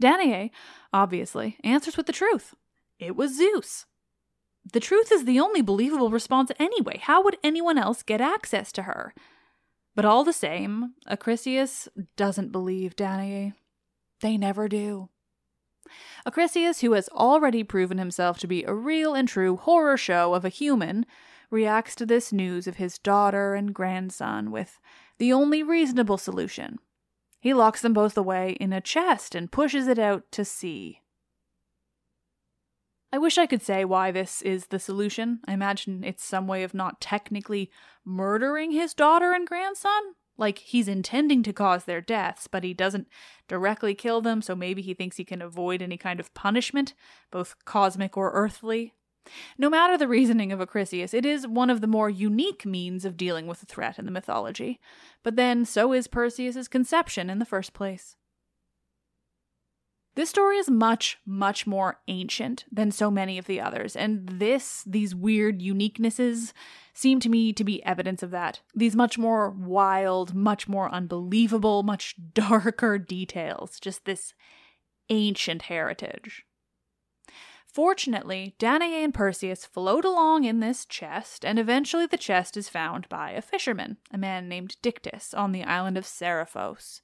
Danae, 0.00 0.50
obviously, 0.92 1.58
answers 1.64 1.96
with 1.96 2.06
the 2.06 2.12
truth. 2.12 2.54
It 2.98 3.16
was 3.16 3.36
Zeus. 3.36 3.86
The 4.72 4.80
truth 4.80 5.10
is 5.10 5.24
the 5.24 5.40
only 5.40 5.62
believable 5.62 6.10
response 6.10 6.52
anyway. 6.58 6.98
How 7.02 7.22
would 7.22 7.38
anyone 7.42 7.78
else 7.78 8.02
get 8.02 8.20
access 8.20 8.70
to 8.72 8.82
her? 8.82 9.14
But 9.94 10.04
all 10.04 10.24
the 10.24 10.32
same, 10.32 10.94
Acrisius 11.08 11.88
doesn't 12.16 12.52
believe 12.52 12.94
Danae. 12.94 13.54
They 14.20 14.36
never 14.36 14.68
do. 14.68 15.08
Acrisius, 16.26 16.80
who 16.80 16.92
has 16.92 17.08
already 17.08 17.64
proven 17.64 17.98
himself 17.98 18.38
to 18.38 18.46
be 18.46 18.64
a 18.64 18.74
real 18.74 19.14
and 19.14 19.26
true 19.26 19.56
horror 19.56 19.96
show 19.96 20.34
of 20.34 20.44
a 20.44 20.50
human, 20.50 21.06
reacts 21.50 21.94
to 21.96 22.06
this 22.06 22.32
news 22.32 22.66
of 22.66 22.76
his 22.76 22.98
daughter 22.98 23.54
and 23.54 23.74
grandson 23.74 24.50
with 24.50 24.78
the 25.18 25.32
only 25.32 25.62
reasonable 25.62 26.18
solution 26.18 26.78
he 27.40 27.54
locks 27.54 27.82
them 27.82 27.92
both 27.92 28.16
away 28.16 28.56
in 28.60 28.72
a 28.72 28.80
chest 28.80 29.34
and 29.34 29.52
pushes 29.52 29.86
it 29.86 29.98
out 29.98 30.24
to 30.32 30.44
sea. 30.44 31.02
I 33.12 33.18
wish 33.18 33.38
I 33.38 33.46
could 33.46 33.62
say 33.62 33.84
why 33.84 34.10
this 34.10 34.42
is 34.42 34.66
the 34.66 34.78
solution. 34.78 35.40
I 35.46 35.54
imagine 35.54 36.04
it's 36.04 36.24
some 36.24 36.46
way 36.46 36.62
of 36.62 36.74
not 36.74 37.00
technically 37.00 37.70
murdering 38.04 38.70
his 38.70 38.92
daughter 38.92 39.32
and 39.32 39.46
grandson. 39.46 40.14
Like 40.36 40.58
he's 40.58 40.88
intending 40.88 41.42
to 41.44 41.52
cause 41.52 41.84
their 41.84 42.00
deaths, 42.00 42.46
but 42.46 42.64
he 42.64 42.74
doesn't 42.74 43.08
directly 43.48 43.94
kill 43.94 44.20
them, 44.20 44.42
so 44.42 44.54
maybe 44.54 44.82
he 44.82 44.94
thinks 44.94 45.16
he 45.16 45.24
can 45.24 45.42
avoid 45.42 45.80
any 45.80 45.96
kind 45.96 46.20
of 46.20 46.32
punishment, 46.34 46.94
both 47.30 47.56
cosmic 47.64 48.16
or 48.16 48.30
earthly. 48.32 48.94
No 49.56 49.70
matter 49.70 49.96
the 49.96 50.08
reasoning 50.08 50.52
of 50.52 50.60
Acrisius, 50.60 51.14
it 51.14 51.26
is 51.26 51.46
one 51.46 51.70
of 51.70 51.80
the 51.80 51.86
more 51.86 52.10
unique 52.10 52.64
means 52.64 53.04
of 53.04 53.16
dealing 53.16 53.46
with 53.46 53.62
a 53.62 53.66
threat 53.66 53.98
in 53.98 54.04
the 54.04 54.10
mythology. 54.10 54.80
But 55.22 55.36
then, 55.36 55.64
so 55.64 55.92
is 55.92 56.06
Perseus's 56.06 56.68
conception 56.68 57.30
in 57.30 57.38
the 57.38 57.44
first 57.44 57.72
place. 57.72 58.16
This 60.18 60.30
story 60.30 60.56
is 60.56 60.68
much, 60.68 61.18
much 61.24 61.64
more 61.64 62.00
ancient 62.08 62.64
than 62.72 62.90
so 62.90 63.08
many 63.08 63.38
of 63.38 63.46
the 63.46 63.60
others, 63.60 63.94
and 63.94 64.28
this, 64.28 64.82
these 64.84 65.14
weird 65.14 65.60
uniquenesses, 65.60 66.52
seem 66.92 67.20
to 67.20 67.28
me 67.28 67.52
to 67.52 67.62
be 67.62 67.84
evidence 67.84 68.24
of 68.24 68.32
that. 68.32 68.60
These 68.74 68.96
much 68.96 69.16
more 69.16 69.50
wild, 69.50 70.34
much 70.34 70.66
more 70.66 70.92
unbelievable, 70.92 71.84
much 71.84 72.16
darker 72.34 72.98
details, 72.98 73.78
just 73.78 74.06
this 74.06 74.34
ancient 75.08 75.62
heritage. 75.62 76.44
Fortunately, 77.72 78.54
Danae 78.58 79.04
and 79.04 79.12
Perseus 79.12 79.66
float 79.66 80.04
along 80.04 80.44
in 80.44 80.60
this 80.60 80.86
chest, 80.86 81.44
and 81.44 81.58
eventually 81.58 82.06
the 82.06 82.16
chest 82.16 82.56
is 82.56 82.68
found 82.68 83.08
by 83.08 83.32
a 83.32 83.42
fisherman, 83.42 83.98
a 84.10 84.18
man 84.18 84.48
named 84.48 84.76
Dictys, 84.82 85.36
on 85.36 85.52
the 85.52 85.64
island 85.64 85.98
of 85.98 86.04
Seriphos. 86.04 87.02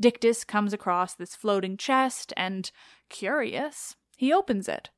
Dictys 0.00 0.46
comes 0.46 0.72
across 0.72 1.14
this 1.14 1.34
floating 1.34 1.76
chest, 1.76 2.32
and, 2.36 2.70
curious, 3.08 3.96
he 4.16 4.32
opens 4.32 4.68
it. 4.68 4.90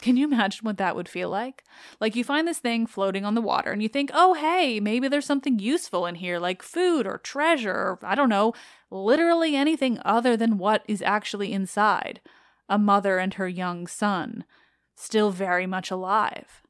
Can 0.00 0.16
you 0.16 0.26
imagine 0.26 0.64
what 0.64 0.78
that 0.78 0.96
would 0.96 1.08
feel 1.08 1.28
like? 1.28 1.64
Like 2.00 2.14
you 2.14 2.22
find 2.22 2.46
this 2.46 2.58
thing 2.58 2.86
floating 2.86 3.24
on 3.24 3.34
the 3.34 3.40
water 3.40 3.72
and 3.72 3.82
you 3.82 3.88
think, 3.88 4.10
oh, 4.14 4.34
hey, 4.34 4.78
maybe 4.78 5.08
there's 5.08 5.26
something 5.26 5.58
useful 5.58 6.06
in 6.06 6.16
here, 6.16 6.38
like 6.38 6.62
food 6.62 7.06
or 7.06 7.18
treasure, 7.18 7.72
or 7.72 7.98
I 8.02 8.14
don't 8.14 8.28
know, 8.28 8.52
literally 8.90 9.56
anything 9.56 10.00
other 10.04 10.36
than 10.36 10.58
what 10.58 10.84
is 10.86 11.02
actually 11.02 11.52
inside 11.52 12.20
a 12.68 12.78
mother 12.78 13.18
and 13.18 13.34
her 13.34 13.48
young 13.48 13.86
son, 13.86 14.44
still 14.96 15.30
very 15.30 15.66
much 15.66 15.90
alive. 15.90 16.62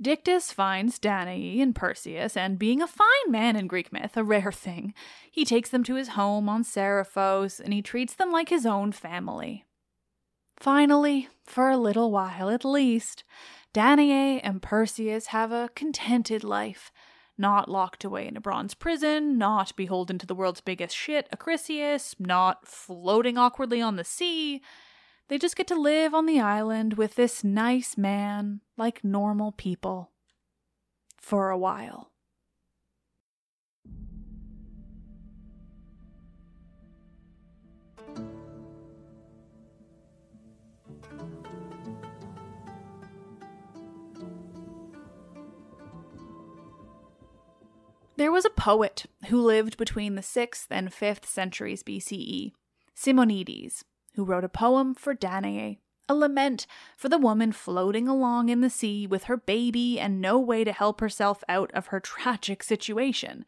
Dictys 0.00 0.52
finds 0.52 0.98
Danae 1.00 1.60
and 1.60 1.74
Perseus, 1.74 2.36
and 2.36 2.58
being 2.58 2.80
a 2.80 2.86
fine 2.86 3.06
man 3.28 3.56
in 3.56 3.66
Greek 3.66 3.92
myth, 3.92 4.16
a 4.16 4.22
rare 4.22 4.52
thing, 4.52 4.94
he 5.28 5.44
takes 5.44 5.70
them 5.70 5.82
to 5.84 5.96
his 5.96 6.08
home 6.08 6.48
on 6.48 6.62
Seriphos 6.62 7.58
and 7.58 7.72
he 7.72 7.82
treats 7.82 8.14
them 8.14 8.30
like 8.30 8.48
his 8.48 8.64
own 8.64 8.92
family. 8.92 9.64
Finally, 10.56 11.28
for 11.44 11.70
a 11.70 11.76
little 11.76 12.12
while 12.12 12.48
at 12.48 12.64
least, 12.64 13.24
Danae 13.72 14.40
and 14.40 14.62
Perseus 14.62 15.26
have 15.26 15.50
a 15.50 15.70
contented 15.74 16.44
life, 16.44 16.92
not 17.38 17.70
locked 17.70 18.04
away 18.04 18.26
in 18.26 18.36
a 18.36 18.40
bronze 18.40 18.74
prison, 18.74 19.38
not 19.38 19.74
beholden 19.76 20.18
to 20.18 20.26
the 20.26 20.34
world's 20.34 20.60
biggest 20.60 20.96
shit, 20.96 21.28
Acrisius, 21.30 22.14
not 22.18 22.66
floating 22.66 23.38
awkwardly 23.38 23.80
on 23.80 23.96
the 23.96 24.04
sea. 24.04 24.60
They 25.28 25.38
just 25.38 25.56
get 25.56 25.66
to 25.68 25.74
live 25.74 26.14
on 26.14 26.26
the 26.26 26.40
island 26.40 26.94
with 26.94 27.14
this 27.14 27.44
nice 27.44 27.96
man 27.96 28.60
like 28.76 29.04
normal 29.04 29.52
people. 29.52 30.10
For 31.16 31.50
a 31.50 31.58
while. 31.58 32.10
There 48.18 48.32
was 48.32 48.44
a 48.44 48.50
poet 48.50 49.06
who 49.28 49.40
lived 49.40 49.76
between 49.76 50.16
the 50.16 50.22
6th 50.22 50.66
and 50.70 50.90
5th 50.90 51.24
centuries 51.24 51.84
BCE, 51.84 52.50
Simonides, 52.92 53.84
who 54.16 54.24
wrote 54.24 54.42
a 54.42 54.48
poem 54.48 54.92
for 54.92 55.14
Danae, 55.14 55.78
a 56.08 56.16
lament 56.16 56.66
for 56.96 57.08
the 57.08 57.16
woman 57.16 57.52
floating 57.52 58.08
along 58.08 58.48
in 58.48 58.60
the 58.60 58.70
sea 58.70 59.06
with 59.06 59.24
her 59.24 59.36
baby 59.36 60.00
and 60.00 60.20
no 60.20 60.36
way 60.36 60.64
to 60.64 60.72
help 60.72 61.00
herself 61.00 61.44
out 61.48 61.70
of 61.74 61.86
her 61.86 62.00
tragic 62.00 62.64
situation. 62.64 63.44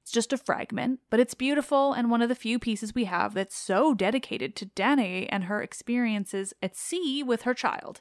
It's 0.00 0.12
just 0.12 0.32
a 0.32 0.38
fragment, 0.38 1.00
but 1.10 1.18
it's 1.18 1.34
beautiful 1.34 1.92
and 1.92 2.08
one 2.08 2.22
of 2.22 2.28
the 2.28 2.36
few 2.36 2.60
pieces 2.60 2.94
we 2.94 3.06
have 3.06 3.34
that's 3.34 3.56
so 3.56 3.94
dedicated 3.94 4.54
to 4.54 4.66
Danae 4.66 5.26
and 5.26 5.44
her 5.44 5.60
experiences 5.60 6.54
at 6.62 6.76
sea 6.76 7.24
with 7.24 7.42
her 7.42 7.54
child. 7.54 8.00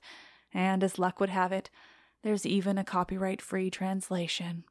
And 0.53 0.83
as 0.83 0.99
luck 0.99 1.19
would 1.19 1.31
have 1.31 1.51
it, 1.51 1.71
there's 2.21 2.45
even 2.45 2.77
a 2.77 2.83
copyright 2.83 3.41
free 3.41 3.71
translation. 3.71 4.65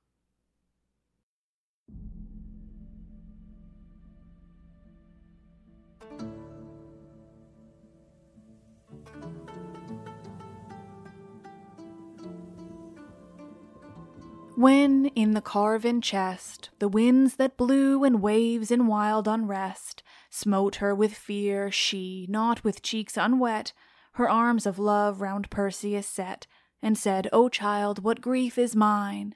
When 14.62 15.07
in 15.16 15.33
the 15.33 15.40
carven 15.40 16.00
chest 16.00 16.71
the 16.78 16.87
winds 16.87 17.35
that 17.35 17.57
blew 17.57 18.04
and 18.04 18.23
waves 18.23 18.71
in 18.71 18.87
wild 18.87 19.26
unrest 19.26 20.04
smote 20.31 20.77
her 20.77 20.94
with 20.94 21.14
fear, 21.14 21.72
she, 21.72 22.29
not 22.31 22.62
with 22.62 22.81
cheeks 22.81 23.16
unwet, 23.16 23.72
her 24.12 24.31
arms 24.31 24.64
of 24.64 24.79
love 24.79 25.20
round 25.20 25.51
Perseus 25.51 26.07
set, 26.07 26.46
and 26.81 26.96
said, 26.96 27.29
O 27.33 27.48
child, 27.48 28.05
what 28.05 28.20
grief 28.20 28.57
is 28.57 28.77
mine? 28.77 29.35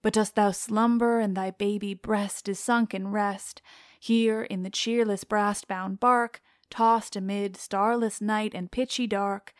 But 0.00 0.14
dost 0.14 0.36
thou 0.36 0.52
slumber, 0.52 1.20
and 1.20 1.36
thy 1.36 1.50
baby 1.50 1.92
breast 1.92 2.48
is 2.48 2.58
sunk 2.58 2.94
in 2.94 3.08
rest, 3.08 3.60
here 4.00 4.42
in 4.42 4.62
the 4.62 4.70
cheerless 4.70 5.22
brass 5.22 5.66
bound 5.66 6.00
bark, 6.00 6.40
tossed 6.70 7.14
amid 7.14 7.58
starless 7.58 8.22
night 8.22 8.52
and 8.54 8.72
pitchy 8.72 9.06
dark, 9.06 9.52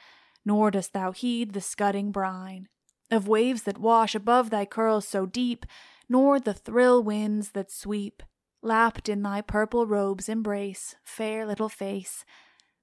nor 0.43 0.71
dost 0.71 0.95
thou 0.95 1.13
heed 1.13 1.53
the 1.53 1.61
scudding 1.61 2.13
brine 2.13 2.71
of 3.13 3.29
waves 3.29 3.63
that 3.63 3.79
wash 3.79 4.15
above 4.15 4.51
thy 4.51 4.65
curls 4.65 5.07
so 5.07 5.27
deep, 5.27 5.67
nor 6.09 6.41
the 6.41 6.55
thrill 6.55 7.03
winds 7.03 7.51
that 7.51 7.71
sweep, 7.71 8.23
lapped 8.63 9.09
in 9.09 9.23
thy 9.23 9.41
purple 9.41 9.87
robe's 9.87 10.29
embrace, 10.29 10.97
fair 11.05 11.47
little 11.47 11.69
face. 11.69 12.25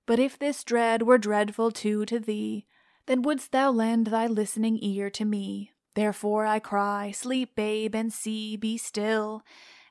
But 0.05 0.19
if 0.19 0.37
this 0.37 0.63
dread 0.63 1.01
were 1.03 1.17
dreadful 1.17 1.71
too 1.71 2.05
to 2.05 2.19
thee, 2.19 2.65
then 3.07 3.21
wouldst 3.21 3.51
thou 3.51 3.71
lend 3.71 4.07
thy 4.07 4.27
listening 4.27 4.79
ear 4.81 5.09
to 5.11 5.25
me. 5.25 5.71
Therefore 5.95 6.45
I 6.45 6.59
cry, 6.59 7.11
Sleep, 7.11 7.55
babe, 7.55 7.95
and 7.95 8.13
see, 8.13 8.55
be 8.55 8.77
still, 8.77 9.43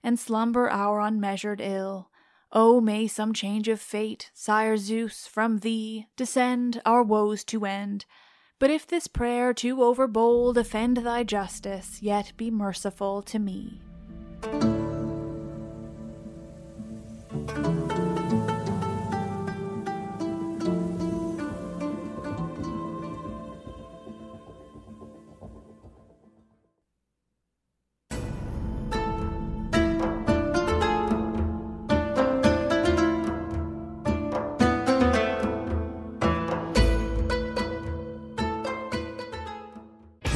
and 0.03 0.19
slumber 0.19 0.71
our 0.71 1.01
unmeasured 1.01 1.61
ill. 1.61 2.11
Oh, 2.51 2.81
may 2.81 3.07
some 3.07 3.35
change 3.35 3.69
of 3.69 3.81
fate, 3.81 4.31
sire 4.33 4.77
Zeus, 4.77 5.27
from 5.27 5.59
thee 5.59 6.07
descend, 6.17 6.81
our 6.87 7.03
woes 7.03 7.45
to 7.45 7.67
end. 7.67 8.07
But 8.59 8.71
if 8.71 8.87
this 8.87 9.07
prayer 9.07 9.55
too 9.55 9.77
overbold 9.77 10.57
offend 10.57 10.99
thy 10.99 11.23
justice, 11.23 12.03
yet 12.03 12.33
be 12.37 12.51
merciful 12.51 13.23
to 13.23 13.39
me. 13.39 13.81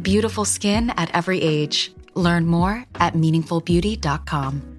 Beautiful 0.00 0.44
skin 0.44 0.90
at 0.90 1.10
every 1.14 1.42
age. 1.42 1.92
Learn 2.14 2.46
more 2.46 2.84
at 2.96 3.14
meaningfulbeauty.com. 3.14 4.78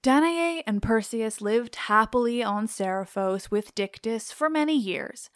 Danae 0.00 0.62
and 0.66 0.80
Perseus 0.80 1.42
lived 1.42 1.74
happily 1.74 2.42
on 2.42 2.66
Seriphos 2.66 3.50
with 3.50 3.74
Dictys 3.74 4.32
for 4.32 4.48
many 4.48 4.74
years. 4.74 5.28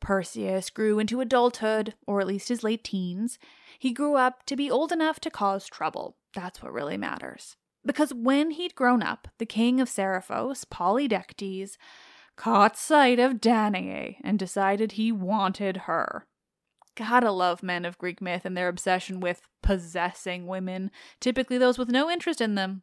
Perseus 0.00 0.70
grew 0.70 0.98
into 0.98 1.20
adulthood, 1.20 1.94
or 2.06 2.20
at 2.20 2.26
least 2.26 2.48
his 2.48 2.62
late 2.62 2.84
teens. 2.84 3.38
He 3.78 3.92
grew 3.92 4.16
up 4.16 4.44
to 4.46 4.56
be 4.56 4.70
old 4.70 4.92
enough 4.92 5.20
to 5.20 5.30
cause 5.30 5.66
trouble. 5.66 6.16
That's 6.34 6.62
what 6.62 6.72
really 6.72 6.96
matters. 6.96 7.56
Because 7.84 8.12
when 8.12 8.50
he'd 8.52 8.74
grown 8.74 9.02
up, 9.02 9.28
the 9.38 9.46
king 9.46 9.80
of 9.80 9.88
Seriphos, 9.88 10.64
Polydectes, 10.64 11.76
caught 12.36 12.76
sight 12.76 13.18
of 13.18 13.40
Danae 13.40 14.18
and 14.22 14.38
decided 14.38 14.92
he 14.92 15.10
wanted 15.12 15.78
her. 15.78 16.26
Gotta 16.96 17.30
love 17.30 17.62
men 17.62 17.84
of 17.84 17.98
Greek 17.98 18.20
myth 18.20 18.44
and 18.44 18.56
their 18.56 18.68
obsession 18.68 19.20
with 19.20 19.42
possessing 19.62 20.46
women, 20.46 20.90
typically 21.20 21.58
those 21.58 21.78
with 21.78 21.88
no 21.90 22.10
interest 22.10 22.40
in 22.40 22.54
them. 22.54 22.82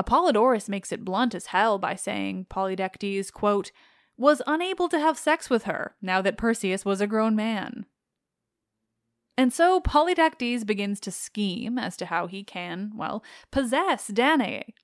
Apollodorus 0.00 0.68
makes 0.68 0.90
it 0.90 1.04
blunt 1.04 1.34
as 1.34 1.46
hell 1.46 1.78
by 1.78 1.94
saying 1.94 2.46
Polydectes, 2.50 3.32
quote, 3.32 3.70
was 4.16 4.42
unable 4.46 4.88
to 4.88 4.98
have 4.98 5.18
sex 5.18 5.48
with 5.48 5.64
her 5.64 5.94
now 6.00 6.22
that 6.22 6.36
Perseus 6.36 6.84
was 6.84 7.00
a 7.00 7.06
grown 7.06 7.34
man. 7.34 7.86
And 9.36 9.52
so 9.52 9.80
Polydectes 9.80 10.66
begins 10.66 11.00
to 11.00 11.10
scheme 11.10 11.78
as 11.78 11.96
to 11.96 12.06
how 12.06 12.26
he 12.26 12.44
can, 12.44 12.92
well, 12.94 13.24
possess 13.50 14.08
Danae. 14.08 14.74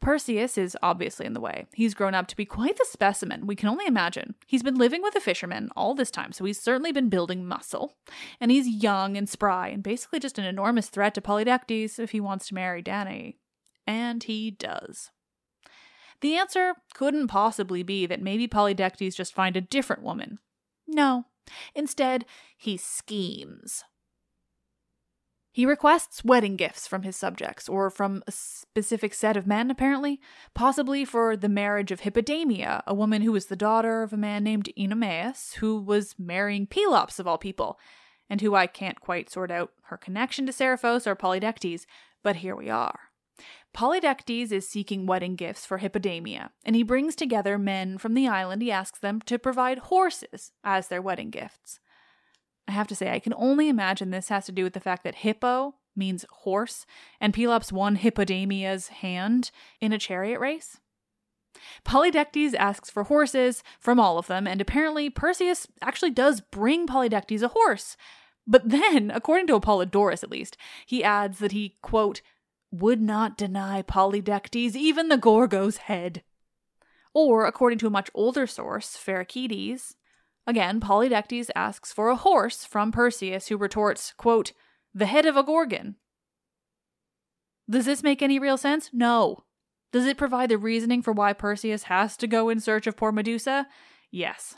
Perseus 0.00 0.56
is 0.56 0.76
obviously 0.82 1.26
in 1.26 1.32
the 1.32 1.40
way. 1.40 1.66
He's 1.74 1.94
grown 1.94 2.14
up 2.14 2.28
to 2.28 2.36
be 2.36 2.44
quite 2.44 2.76
the 2.76 2.86
specimen, 2.88 3.46
we 3.46 3.56
can 3.56 3.68
only 3.68 3.86
imagine. 3.86 4.34
He's 4.46 4.62
been 4.62 4.76
living 4.76 5.02
with 5.02 5.16
a 5.16 5.20
fisherman 5.20 5.70
all 5.74 5.94
this 5.94 6.10
time, 6.10 6.32
so 6.32 6.44
he's 6.44 6.60
certainly 6.60 6.92
been 6.92 7.08
building 7.08 7.46
muscle. 7.46 7.96
And 8.40 8.50
he's 8.50 8.68
young 8.68 9.16
and 9.16 9.28
spry, 9.28 9.68
and 9.68 9.82
basically 9.82 10.20
just 10.20 10.38
an 10.38 10.44
enormous 10.44 10.88
threat 10.88 11.14
to 11.14 11.20
Polydectes 11.20 11.98
if 11.98 12.12
he 12.12 12.20
wants 12.20 12.48
to 12.48 12.54
marry 12.54 12.82
Danae. 12.82 13.36
And 13.86 14.22
he 14.22 14.50
does. 14.50 15.10
The 16.20 16.36
answer 16.36 16.74
couldn't 16.94 17.28
possibly 17.28 17.82
be 17.82 18.06
that 18.06 18.22
maybe 18.22 18.48
Polydectes 18.48 19.16
just 19.16 19.34
find 19.34 19.56
a 19.56 19.60
different 19.60 20.02
woman. 20.02 20.38
No. 20.86 21.26
Instead, 21.74 22.24
he 22.56 22.76
schemes. 22.76 23.84
He 25.52 25.64
requests 25.64 26.22
wedding 26.22 26.56
gifts 26.56 26.86
from 26.86 27.02
his 27.02 27.16
subjects, 27.16 27.66
or 27.66 27.88
from 27.88 28.22
a 28.26 28.30
specific 28.30 29.14
set 29.14 29.38
of 29.38 29.46
men, 29.46 29.70
apparently, 29.70 30.20
possibly 30.54 31.02
for 31.06 31.34
the 31.34 31.48
marriage 31.48 31.90
of 31.90 32.02
Hippodamia, 32.02 32.82
a 32.86 32.92
woman 32.92 33.22
who 33.22 33.32
was 33.32 33.46
the 33.46 33.56
daughter 33.56 34.02
of 34.02 34.12
a 34.12 34.18
man 34.18 34.44
named 34.44 34.68
Oenomaus, 34.78 35.54
who 35.54 35.80
was 35.80 36.14
marrying 36.18 36.66
Pelops 36.66 37.18
of 37.18 37.26
all 37.26 37.38
people, 37.38 37.78
and 38.28 38.42
who 38.42 38.54
I 38.54 38.66
can't 38.66 39.00
quite 39.00 39.30
sort 39.30 39.50
out 39.50 39.72
her 39.84 39.96
connection 39.96 40.44
to 40.44 40.52
Seriphos 40.52 41.06
or 41.06 41.16
Polydectes, 41.16 41.86
but 42.22 42.36
here 42.36 42.54
we 42.54 42.68
are. 42.68 42.98
Polydectes 43.76 44.52
is 44.52 44.66
seeking 44.66 45.04
wedding 45.04 45.36
gifts 45.36 45.66
for 45.66 45.78
Hippodamia, 45.78 46.48
and 46.64 46.74
he 46.74 46.82
brings 46.82 47.14
together 47.14 47.58
men 47.58 47.98
from 47.98 48.14
the 48.14 48.26
island. 48.26 48.62
He 48.62 48.72
asks 48.72 48.98
them 48.98 49.20
to 49.26 49.38
provide 49.38 49.78
horses 49.78 50.52
as 50.64 50.88
their 50.88 51.02
wedding 51.02 51.28
gifts. 51.28 51.78
I 52.66 52.72
have 52.72 52.88
to 52.88 52.96
say, 52.96 53.12
I 53.12 53.18
can 53.18 53.34
only 53.36 53.68
imagine 53.68 54.10
this 54.10 54.30
has 54.30 54.46
to 54.46 54.52
do 54.52 54.64
with 54.64 54.72
the 54.72 54.80
fact 54.80 55.04
that 55.04 55.16
hippo 55.16 55.74
means 55.94 56.24
horse, 56.30 56.86
and 57.20 57.34
Pelops 57.34 57.70
won 57.70 57.98
Hippodamia's 57.98 58.88
hand 58.88 59.50
in 59.78 59.92
a 59.92 59.98
chariot 59.98 60.40
race. 60.40 60.78
Polydectes 61.84 62.54
asks 62.54 62.88
for 62.88 63.04
horses 63.04 63.62
from 63.78 64.00
all 64.00 64.16
of 64.16 64.26
them, 64.26 64.46
and 64.46 64.62
apparently 64.62 65.10
Perseus 65.10 65.66
actually 65.82 66.10
does 66.10 66.40
bring 66.40 66.86
Polydectes 66.86 67.42
a 67.42 67.48
horse. 67.48 67.98
But 68.46 68.70
then, 68.70 69.10
according 69.14 69.48
to 69.48 69.60
Apollodorus 69.60 70.22
at 70.22 70.30
least, 70.30 70.56
he 70.86 71.04
adds 71.04 71.40
that 71.40 71.52
he, 71.52 71.76
quote, 71.82 72.22
would 72.80 73.00
not 73.00 73.36
deny 73.36 73.82
Polydectes 73.82 74.74
even 74.74 75.08
the 75.08 75.16
Gorgo's 75.16 75.78
head. 75.78 76.22
Or, 77.14 77.46
according 77.46 77.78
to 77.78 77.86
a 77.86 77.90
much 77.90 78.10
older 78.14 78.46
source, 78.46 78.96
Pherecydes, 78.96 79.94
again, 80.46 80.80
Polydectes 80.80 81.50
asks 81.54 81.92
for 81.92 82.08
a 82.08 82.16
horse 82.16 82.64
from 82.64 82.92
Perseus, 82.92 83.48
who 83.48 83.56
retorts, 83.56 84.12
quote, 84.16 84.52
the 84.94 85.06
head 85.06 85.26
of 85.26 85.36
a 85.36 85.42
Gorgon. 85.42 85.96
Does 87.68 87.86
this 87.86 88.02
make 88.02 88.22
any 88.22 88.38
real 88.38 88.56
sense? 88.56 88.90
No. 88.92 89.44
Does 89.92 90.06
it 90.06 90.18
provide 90.18 90.50
the 90.50 90.58
reasoning 90.58 91.02
for 91.02 91.12
why 91.12 91.32
Perseus 91.32 91.84
has 91.84 92.16
to 92.18 92.26
go 92.26 92.48
in 92.48 92.60
search 92.60 92.86
of 92.86 92.96
poor 92.96 93.12
Medusa? 93.12 93.66
Yes. 94.10 94.56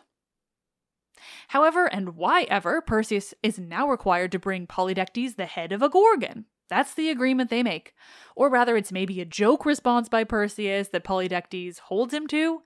However, 1.48 1.86
and 1.86 2.16
why 2.16 2.42
ever, 2.44 2.80
Perseus 2.80 3.34
is 3.42 3.58
now 3.58 3.88
required 3.88 4.32
to 4.32 4.38
bring 4.38 4.66
Polydectes 4.66 5.36
the 5.36 5.46
head 5.46 5.72
of 5.72 5.82
a 5.82 5.88
Gorgon. 5.88 6.46
That's 6.68 6.94
the 6.94 7.10
agreement 7.10 7.50
they 7.50 7.62
make. 7.62 7.94
Or 8.36 8.48
rather, 8.48 8.76
it's 8.76 8.92
maybe 8.92 9.20
a 9.20 9.24
joke 9.24 9.64
response 9.66 10.08
by 10.08 10.24
Perseus 10.24 10.88
that 10.88 11.04
Polydectes 11.04 11.78
holds 11.78 12.14
him 12.14 12.26
to. 12.28 12.62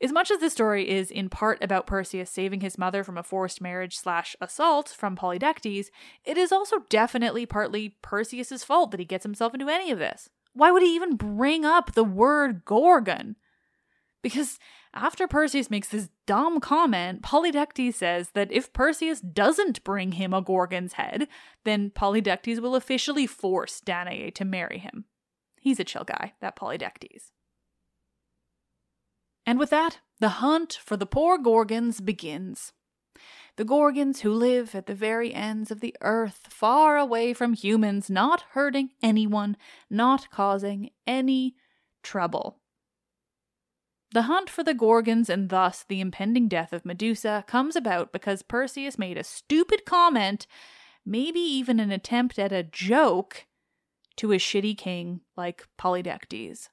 As 0.00 0.12
much 0.12 0.30
as 0.30 0.40
this 0.40 0.52
story 0.52 0.88
is 0.88 1.10
in 1.10 1.30
part 1.30 1.62
about 1.62 1.86
Perseus 1.86 2.30
saving 2.30 2.60
his 2.60 2.76
mother 2.76 3.02
from 3.02 3.16
a 3.16 3.22
forced 3.22 3.62
marriage 3.62 3.96
slash 3.96 4.36
assault 4.40 4.88
from 4.90 5.16
Polydectes, 5.16 5.86
it 6.24 6.36
is 6.36 6.52
also 6.52 6.80
definitely 6.90 7.46
partly 7.46 7.96
Perseus's 8.02 8.62
fault 8.62 8.90
that 8.90 9.00
he 9.00 9.06
gets 9.06 9.22
himself 9.22 9.54
into 9.54 9.68
any 9.68 9.90
of 9.90 9.98
this. 9.98 10.28
Why 10.52 10.70
would 10.70 10.82
he 10.82 10.94
even 10.94 11.16
bring 11.16 11.64
up 11.64 11.92
the 11.92 12.04
word 12.04 12.64
Gorgon? 12.64 13.36
Because 14.22 14.58
after 14.96 15.28
Perseus 15.28 15.70
makes 15.70 15.88
this 15.88 16.08
dumb 16.26 16.58
comment, 16.58 17.22
Polydectes 17.22 17.94
says 17.94 18.30
that 18.30 18.50
if 18.50 18.72
Perseus 18.72 19.20
doesn't 19.20 19.84
bring 19.84 20.12
him 20.12 20.32
a 20.32 20.40
Gorgon's 20.40 20.94
head, 20.94 21.28
then 21.64 21.90
Polydectes 21.90 22.60
will 22.60 22.74
officially 22.74 23.26
force 23.26 23.80
Danae 23.80 24.30
to 24.30 24.44
marry 24.44 24.78
him. 24.78 25.04
He's 25.60 25.78
a 25.78 25.84
chill 25.84 26.04
guy, 26.04 26.32
that 26.40 26.56
Polydectes. 26.56 27.30
And 29.44 29.58
with 29.58 29.70
that, 29.70 30.00
the 30.18 30.40
hunt 30.40 30.78
for 30.82 30.96
the 30.96 31.06
poor 31.06 31.38
Gorgons 31.38 32.00
begins. 32.00 32.72
The 33.56 33.64
Gorgons 33.64 34.20
who 34.20 34.32
live 34.32 34.74
at 34.74 34.86
the 34.86 34.94
very 34.94 35.32
ends 35.32 35.70
of 35.70 35.80
the 35.80 35.94
earth, 36.00 36.48
far 36.48 36.96
away 36.96 37.32
from 37.32 37.52
humans, 37.52 38.10
not 38.10 38.44
hurting 38.52 38.90
anyone, 39.02 39.56
not 39.90 40.30
causing 40.30 40.90
any 41.06 41.54
trouble. 42.02 42.60
The 44.16 44.22
hunt 44.22 44.48
for 44.48 44.64
the 44.64 44.72
Gorgons 44.72 45.28
and 45.28 45.50
thus 45.50 45.84
the 45.86 46.00
impending 46.00 46.48
death 46.48 46.72
of 46.72 46.86
Medusa 46.86 47.44
comes 47.46 47.76
about 47.76 48.14
because 48.14 48.40
Perseus 48.40 48.98
made 48.98 49.18
a 49.18 49.22
stupid 49.22 49.84
comment, 49.84 50.46
maybe 51.04 51.38
even 51.38 51.78
an 51.78 51.92
attempt 51.92 52.38
at 52.38 52.50
a 52.50 52.62
joke, 52.62 53.44
to 54.16 54.32
a 54.32 54.36
shitty 54.36 54.74
king 54.78 55.20
like 55.36 55.68
Polydectes. 55.78 56.70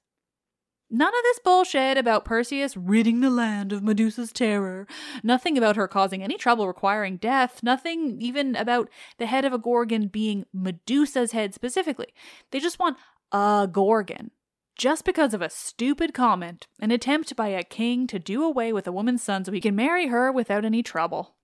None 0.89 1.09
of 1.09 1.23
this 1.23 1.39
bullshit 1.43 1.97
about 1.97 2.23
Perseus 2.23 2.77
ridding 2.77 3.19
the 3.19 3.29
land 3.29 3.73
of 3.73 3.83
Medusa's 3.83 4.31
terror. 4.31 4.87
Nothing 5.21 5.57
about 5.57 5.75
her 5.75 5.89
causing 5.89 6.23
any 6.23 6.37
trouble 6.37 6.65
requiring 6.65 7.17
death. 7.17 7.61
Nothing 7.61 8.21
even 8.21 8.55
about 8.55 8.89
the 9.17 9.25
head 9.25 9.43
of 9.43 9.51
a 9.51 9.57
Gorgon 9.57 10.07
being 10.07 10.45
Medusa's 10.53 11.33
head 11.33 11.53
specifically. 11.53 12.13
They 12.51 12.61
just 12.61 12.79
want 12.79 12.95
a 13.33 13.67
Gorgon 13.69 14.31
just 14.75 15.05
because 15.05 15.33
of 15.33 15.41
a 15.41 15.49
stupid 15.49 16.13
comment, 16.13 16.67
an 16.79 16.91
attempt 16.91 17.35
by 17.35 17.49
a 17.49 17.63
king 17.63 18.07
to 18.07 18.19
do 18.19 18.43
away 18.43 18.73
with 18.73 18.87
a 18.87 18.91
woman's 18.91 19.23
son 19.23 19.43
so 19.45 19.51
he 19.51 19.61
can 19.61 19.75
marry 19.75 20.07
her 20.07 20.31
without 20.31 20.65
any 20.65 20.81
trouble. 20.81 21.35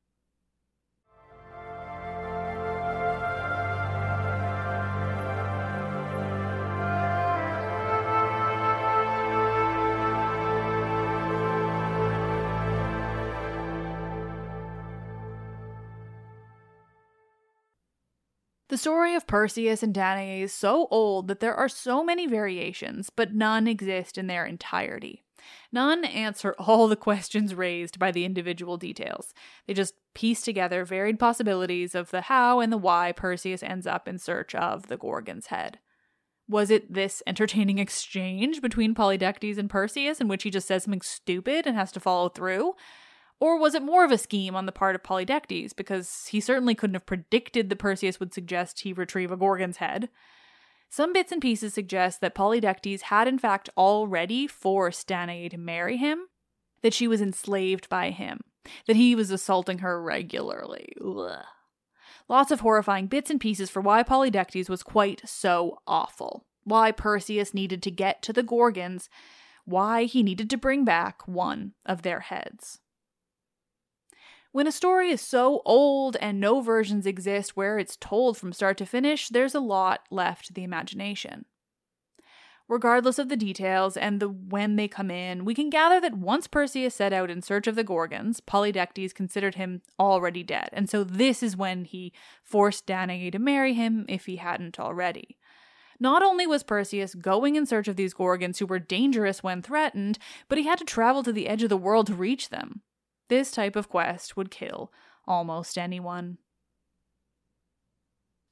Story 18.77 19.15
of 19.15 19.25
Perseus 19.25 19.81
and 19.81 19.93
Danae 19.93 20.41
is 20.41 20.53
so 20.53 20.87
old 20.91 21.27
that 21.27 21.39
there 21.39 21.55
are 21.55 21.69
so 21.69 22.03
many 22.03 22.27
variations, 22.27 23.09
but 23.09 23.33
none 23.33 23.67
exist 23.67 24.17
in 24.17 24.27
their 24.27 24.45
entirety. 24.45 25.23
None 25.71 26.05
answer 26.05 26.55
all 26.59 26.87
the 26.87 26.95
questions 26.95 27.55
raised 27.55 27.97
by 27.97 28.11
the 28.11 28.25
individual 28.25 28.77
details. 28.77 29.33
They 29.65 29.73
just 29.73 29.95
piece 30.13 30.41
together 30.41 30.85
varied 30.85 31.19
possibilities 31.19 31.95
of 31.95 32.11
the 32.11 32.21
how 32.21 32.59
and 32.59 32.71
the 32.71 32.77
why 32.77 33.11
Perseus 33.11 33.63
ends 33.63 33.87
up 33.87 34.07
in 34.07 34.19
search 34.19 34.53
of 34.53 34.87
the 34.87 34.97
Gorgon's 34.97 35.47
head. 35.47 35.79
Was 36.47 36.71
it 36.71 36.93
this 36.93 37.21
entertaining 37.27 37.77
exchange 37.77 38.61
between 38.61 38.95
Polydectes 38.95 39.57
and 39.57 39.69
Perseus 39.69 40.19
in 40.19 40.27
which 40.27 40.43
he 40.43 40.49
just 40.49 40.67
says 40.67 40.83
something 40.83 41.01
stupid 41.01 41.67
and 41.67 41.75
has 41.75 41.91
to 41.91 41.99
follow 41.99 42.29
through? 42.29 42.73
Or 43.39 43.57
was 43.57 43.73
it 43.73 43.81
more 43.81 44.03
of 44.03 44.11
a 44.11 44.17
scheme 44.17 44.55
on 44.55 44.65
the 44.65 44.71
part 44.71 44.95
of 44.95 45.03
Polydectes, 45.03 45.75
because 45.75 46.27
he 46.27 46.41
certainly 46.41 46.75
couldn't 46.75 46.95
have 46.95 47.05
predicted 47.05 47.69
that 47.69 47.77
Perseus 47.77 48.19
would 48.19 48.33
suggest 48.33 48.81
he 48.81 48.91
retrieve 48.91 49.31
a 49.31 49.37
Gorgon's 49.37 49.77
head? 49.77 50.09
Some 50.89 51.13
bits 51.13 51.31
and 51.31 51.41
pieces 51.41 51.73
suggest 51.73 52.19
that 52.19 52.35
Polydectes 52.35 53.03
had 53.03 53.27
in 53.27 53.37
fact 53.37 53.69
already 53.77 54.47
forced 54.47 55.07
Danae 55.07 55.47
to 55.49 55.57
marry 55.57 55.97
him, 55.97 56.27
that 56.81 56.93
she 56.93 57.07
was 57.07 57.21
enslaved 57.21 57.87
by 57.89 58.09
him, 58.09 58.41
that 58.87 58.95
he 58.95 59.15
was 59.15 59.31
assaulting 59.31 59.79
her 59.79 60.01
regularly. 60.01 60.93
Ugh. 60.99 61.45
Lots 62.27 62.51
of 62.51 62.59
horrifying 62.59 63.07
bits 63.07 63.29
and 63.29 63.39
pieces 63.39 63.69
for 63.69 63.81
why 63.81 64.03
Polydectes 64.03 64.69
was 64.69 64.83
quite 64.83 65.21
so 65.25 65.79
awful, 65.87 66.45
why 66.63 66.91
Perseus 66.91 67.53
needed 67.53 67.81
to 67.83 67.91
get 67.91 68.21
to 68.23 68.33
the 68.33 68.43
Gorgons, 68.43 69.09
why 69.65 70.03
he 70.03 70.23
needed 70.23 70.49
to 70.49 70.57
bring 70.57 70.83
back 70.83 71.27
one 71.27 71.73
of 71.85 72.01
their 72.01 72.19
heads. 72.19 72.79
When 74.51 74.65
a 74.65 74.71
story 74.71 75.11
is 75.11 75.21
so 75.21 75.61
old 75.63 76.15
and 76.15 76.39
no 76.39 76.61
versions 76.61 77.05
exist 77.05 77.55
where 77.55 77.77
it's 77.77 77.97
told 77.97 78.35
from 78.37 78.51
start 78.51 78.77
to 78.79 78.85
finish, 78.85 79.29
there's 79.29 79.53
a 79.53 79.59
lot 79.59 80.07
left 80.09 80.47
to 80.47 80.53
the 80.53 80.63
imagination. 80.63 81.45
Regardless 82.67 83.19
of 83.19 83.29
the 83.29 83.37
details 83.37 83.95
and 83.95 84.19
the 84.19 84.29
when 84.29 84.75
they 84.75 84.87
come 84.87 85.09
in, 85.11 85.45
we 85.45 85.55
can 85.55 85.69
gather 85.69 85.99
that 86.01 86.17
once 86.17 86.47
Perseus 86.47 86.95
set 86.95 87.13
out 87.13 87.29
in 87.29 87.41
search 87.41 87.67
of 87.67 87.75
the 87.75 87.83
Gorgons, 87.83 88.41
Polydectes 88.41 89.13
considered 89.13 89.55
him 89.55 89.81
already 89.99 90.43
dead, 90.43 90.69
and 90.71 90.89
so 90.89 91.03
this 91.03 91.41
is 91.41 91.57
when 91.57 91.85
he 91.85 92.13
forced 92.43 92.85
Danae 92.85 93.31
to 93.31 93.39
marry 93.39 93.73
him 93.73 94.05
if 94.07 94.25
he 94.25 94.35
hadn't 94.35 94.79
already. 94.79 95.37
Not 95.99 96.23
only 96.23 96.47
was 96.47 96.63
Perseus 96.63 97.13
going 97.15 97.55
in 97.55 97.65
search 97.65 97.87
of 97.87 97.95
these 97.95 98.13
Gorgons 98.13 98.59
who 98.59 98.65
were 98.65 98.79
dangerous 98.79 99.43
when 99.43 99.61
threatened, 99.61 100.17
but 100.47 100.57
he 100.57 100.65
had 100.65 100.79
to 100.79 100.85
travel 100.85 101.23
to 101.23 101.33
the 101.33 101.47
edge 101.47 101.63
of 101.63 101.69
the 101.69 101.77
world 101.77 102.07
to 102.07 102.13
reach 102.13 102.49
them. 102.49 102.81
This 103.29 103.51
type 103.51 103.75
of 103.75 103.89
quest 103.89 104.35
would 104.35 104.51
kill 104.51 104.91
almost 105.27 105.77
anyone. 105.77 106.37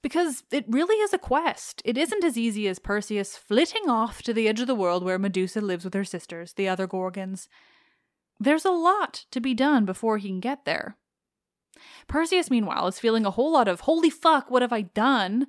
Because 0.04 0.44
it 0.52 0.66
really 0.70 0.96
is 0.98 1.12
a 1.12 1.18
quest. 1.18 1.82
It 1.84 1.98
isn't 1.98 2.24
as 2.24 2.38
easy 2.38 2.68
as 2.68 2.80
Perseus 2.80 3.36
flitting 3.36 3.90
off 3.90 4.22
to 4.22 4.34
the 4.34 4.48
edge 4.48 4.62
of 4.62 4.68
the 4.68 4.76
world 4.76 5.04
where 5.04 5.20
Medusa 5.20 5.60
lives 5.60 5.84
with 5.84 5.96
her 5.96 6.06
sisters, 6.06 6.54
the 6.54 6.70
other 6.70 6.88
Gorgons. 6.88 7.50
There's 8.40 8.64
a 8.64 8.72
lot 8.72 9.26
to 9.32 9.42
be 9.42 9.56
done 9.56 9.86
before 9.86 10.20
he 10.20 10.30
can 10.30 10.40
get 10.40 10.66
there. 10.66 10.96
Perseus, 12.08 12.50
meanwhile, 12.50 12.88
is 12.88 13.00
feeling 13.00 13.26
a 13.26 13.32
whole 13.32 13.52
lot 13.52 13.68
of, 13.68 13.82
holy 13.82 14.10
fuck, 14.10 14.50
what 14.50 14.62
have 14.62 14.72
I 14.74 14.82
done? 14.82 15.48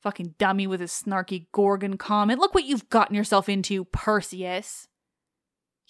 Fucking 0.00 0.34
dummy 0.38 0.66
with 0.66 0.80
his 0.80 0.90
snarky 0.90 1.46
Gorgon 1.52 1.96
comment. 1.96 2.40
Look 2.40 2.54
what 2.54 2.64
you've 2.64 2.88
gotten 2.88 3.14
yourself 3.14 3.48
into, 3.48 3.84
Perseus. 3.84 4.88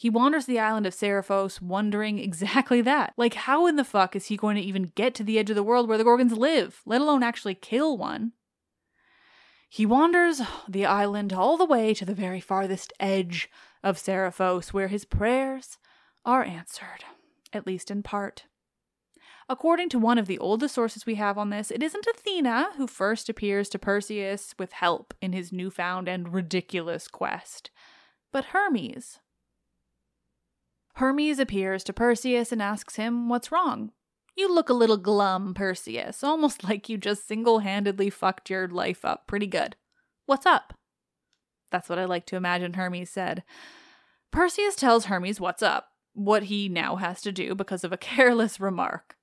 He 0.03 0.11
wanders 0.11 0.47
the 0.47 0.59
island 0.59 0.85
of 0.85 0.97
Seriphos 0.97 1.63
wondering 1.63 2.19
exactly 2.19 2.81
that. 2.81 3.15
Like, 3.17 3.35
how 3.35 3.69
in 3.69 3.77
the 3.77 3.85
fuck 3.85 4.17
is 4.17 4.27
he 4.27 4.37
going 4.37 4.57
to 4.57 4.61
even 4.61 4.91
get 4.97 5.15
to 5.15 5.23
the 5.23 5.39
edge 5.39 5.49
of 5.49 5.55
the 5.55 5.63
world 5.63 5.89
where 5.89 5.97
the 5.97 6.03
Gorgons 6.03 6.33
live, 6.33 6.83
let 6.85 7.01
alone 7.01 7.23
actually 7.23 7.55
kill 7.55 7.97
one? 7.97 8.33
He 9.69 9.87
wanders 9.87 10.43
the 10.69 10.85
island 10.85 11.33
all 11.33 11.57
the 11.57 11.65
way 11.65 11.95
to 11.95 12.05
the 12.05 12.17
very 12.17 12.41
farthest 12.41 12.93
edge 12.99 13.49
of 13.85 13.97
Seriphos, 13.97 14.73
where 14.73 14.89
his 14.89 15.05
prayers 15.05 15.79
are 16.25 16.43
answered, 16.43 17.05
at 17.53 17.65
least 17.65 17.89
in 17.89 18.03
part. 18.03 18.47
According 19.49 19.89
to 19.91 20.01
one 20.01 20.19
of 20.19 20.27
the 20.27 20.41
oldest 20.41 20.75
sources 20.75 21.07
we 21.07 21.15
have 21.15 21.39
on 21.39 21.51
this, 21.51 21.71
it 21.71 21.81
isn't 21.81 22.09
Athena 22.09 22.71
who 22.77 22.89
first 22.89 23.29
appears 23.29 23.69
to 23.69 23.79
Perseus 23.79 24.53
with 24.59 24.73
help 24.73 25.15
in 25.23 25.33
his 25.33 25.53
newfound 25.53 26.09
and 26.09 26.35
ridiculous 26.35 27.07
quest, 27.07 27.71
but 28.33 28.47
Hermes, 28.47 29.21
Hermes 30.95 31.39
appears 31.39 31.83
to 31.85 31.93
Perseus 31.93 32.53
and 32.53 32.63
asks 32.63 32.97
him 32.97 33.29
what's 33.29 33.51
wrong. 33.51 33.93
You 34.37 34.53
look 34.53 34.69
a 34.69 34.75
little 34.75 34.97
glum, 34.97 35.55
Perseus, 35.55 36.23
almost 36.23 36.65
like 36.69 36.89
you 36.89 36.99
just 36.99 37.27
single 37.27 37.61
handedly 37.61 38.11
fucked 38.11 38.51
your 38.51 38.69
life 38.69 39.05
up 39.05 39.27
pretty 39.27 39.47
good. 39.47 39.77
What's 40.27 40.47
up? 40.47 40.75
That's 41.71 41.89
what 41.89 41.99
I 41.99 42.05
like 42.05 42.27
to 42.27 42.37
imagine 42.37 42.75
Hermes 42.75 43.11
said. 43.11 43.43
Perseus 44.31 44.77
tells 44.77 45.07
Hermes 45.07 45.41
what's 45.41 45.63
up, 45.63 45.89
what 46.15 46.45
he 46.45 46.69
now 46.69 46.97
has 46.97 47.23
to 47.23 47.33
do 47.33 47.55
because 47.55 47.85
of 47.85 47.93
a 47.93 47.97
careless 47.99 48.61
remark. 48.61 49.17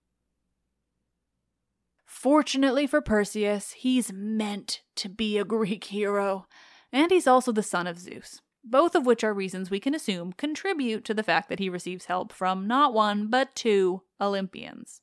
Fortunately 2.06 2.88
for 2.88 3.02
Perseus, 3.02 3.72
he's 3.74 4.12
meant 4.12 4.82
to 4.96 5.08
be 5.08 5.38
a 5.38 5.46
Greek 5.46 5.86
hero, 5.86 6.48
and 6.92 7.12
he's 7.12 7.28
also 7.28 7.52
the 7.52 7.64
son 7.64 7.86
of 7.86 8.00
Zeus 8.00 8.42
both 8.70 8.96
of 8.96 9.06
which 9.06 9.24
are 9.24 9.34
reasons 9.34 9.70
we 9.70 9.80
can 9.80 9.96
assume 9.96 10.34
contribute 10.34 11.04
to 11.06 11.14
the 11.14 11.24
fact 11.24 11.50
that 11.50 11.60
he 11.60 11.70
receives 11.70 12.06
help 12.06 12.32
from 12.32 12.68
not 12.68 12.94
one, 12.94 13.28
but 13.28 13.56
two 13.56 14.02
Olympians. 14.22 15.02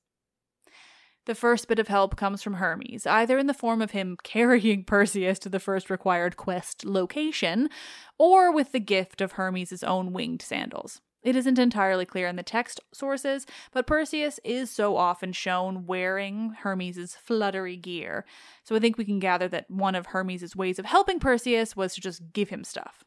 The 1.27 1.35
first 1.35 1.67
bit 1.67 1.81
of 1.81 1.89
help 1.89 2.17
comes 2.17 2.41
from 2.41 2.55
Hermes, 2.55 3.05
either 3.05 3.37
in 3.37 3.49
the 3.49 3.55
form 3.55 3.83
of 3.83 3.91
him 3.91 4.17
carrying 4.23 4.85
Perseus 4.87 5.41
to 5.41 5.49
the 5.49 5.59
first 5.59 5.91
required 5.91 6.37
quest 6.37 6.85
location, 6.85 7.69
or 8.17 8.53
with 8.53 8.71
the 8.71 8.81
gift 8.81 9.21
of 9.21 9.33
Hermes' 9.33 9.83
own 9.83 10.13
winged 10.13 10.41
sandals. 10.41 11.01
It 11.25 11.35
isn't 11.35 11.59
entirely 11.59 12.05
clear 12.05 12.29
in 12.29 12.37
the 12.37 12.45
text 12.45 12.79
sources, 12.95 13.47
but 13.73 13.89
Perseus 13.89 14.39
is 14.45 14.71
so 14.71 14.97
often 14.97 15.33
shown 15.33 15.85
wearing 15.85 16.51
Hermes' 16.61 17.17
fluttery 17.17 17.77
gear, 17.77 18.25
so 18.63 18.77
I 18.77 18.79
think 18.79 18.97
we 18.97 19.05
can 19.05 19.19
gather 19.19 19.49
that 19.49 19.69
one 19.69 19.97
of 19.97 20.07
Hermes' 20.07 20.55
ways 20.55 20.79
of 20.79 20.85
helping 20.85 21.19
Perseus 21.19 21.75
was 21.75 21.97
to 21.97 22.01
just 22.01 22.33
give 22.33 22.51
him 22.51 22.63
stuff. 22.63 23.03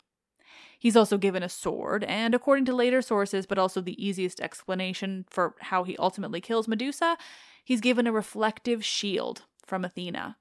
He's 0.80 0.96
also 0.96 1.18
given 1.18 1.44
a 1.44 1.50
sword, 1.50 2.06
and 2.06 2.34
according 2.34 2.66
to 2.66 2.74
later 2.74 3.02
sources, 3.02 3.46
but 3.46 3.60
also 3.60 3.82
the 3.82 4.04
easiest 4.04 4.40
explanation 4.40 5.26
for 5.30 5.56
how 5.60 5.84
he 5.84 5.98
ultimately 5.98 6.40
kills 6.40 6.70
Medusa, 6.70 7.18
he's 7.64 7.82
given 7.82 8.08
a 8.08 8.14
reflective 8.14 8.84
shield 8.84 9.44
from 9.66 9.84
Athena. 9.84 10.38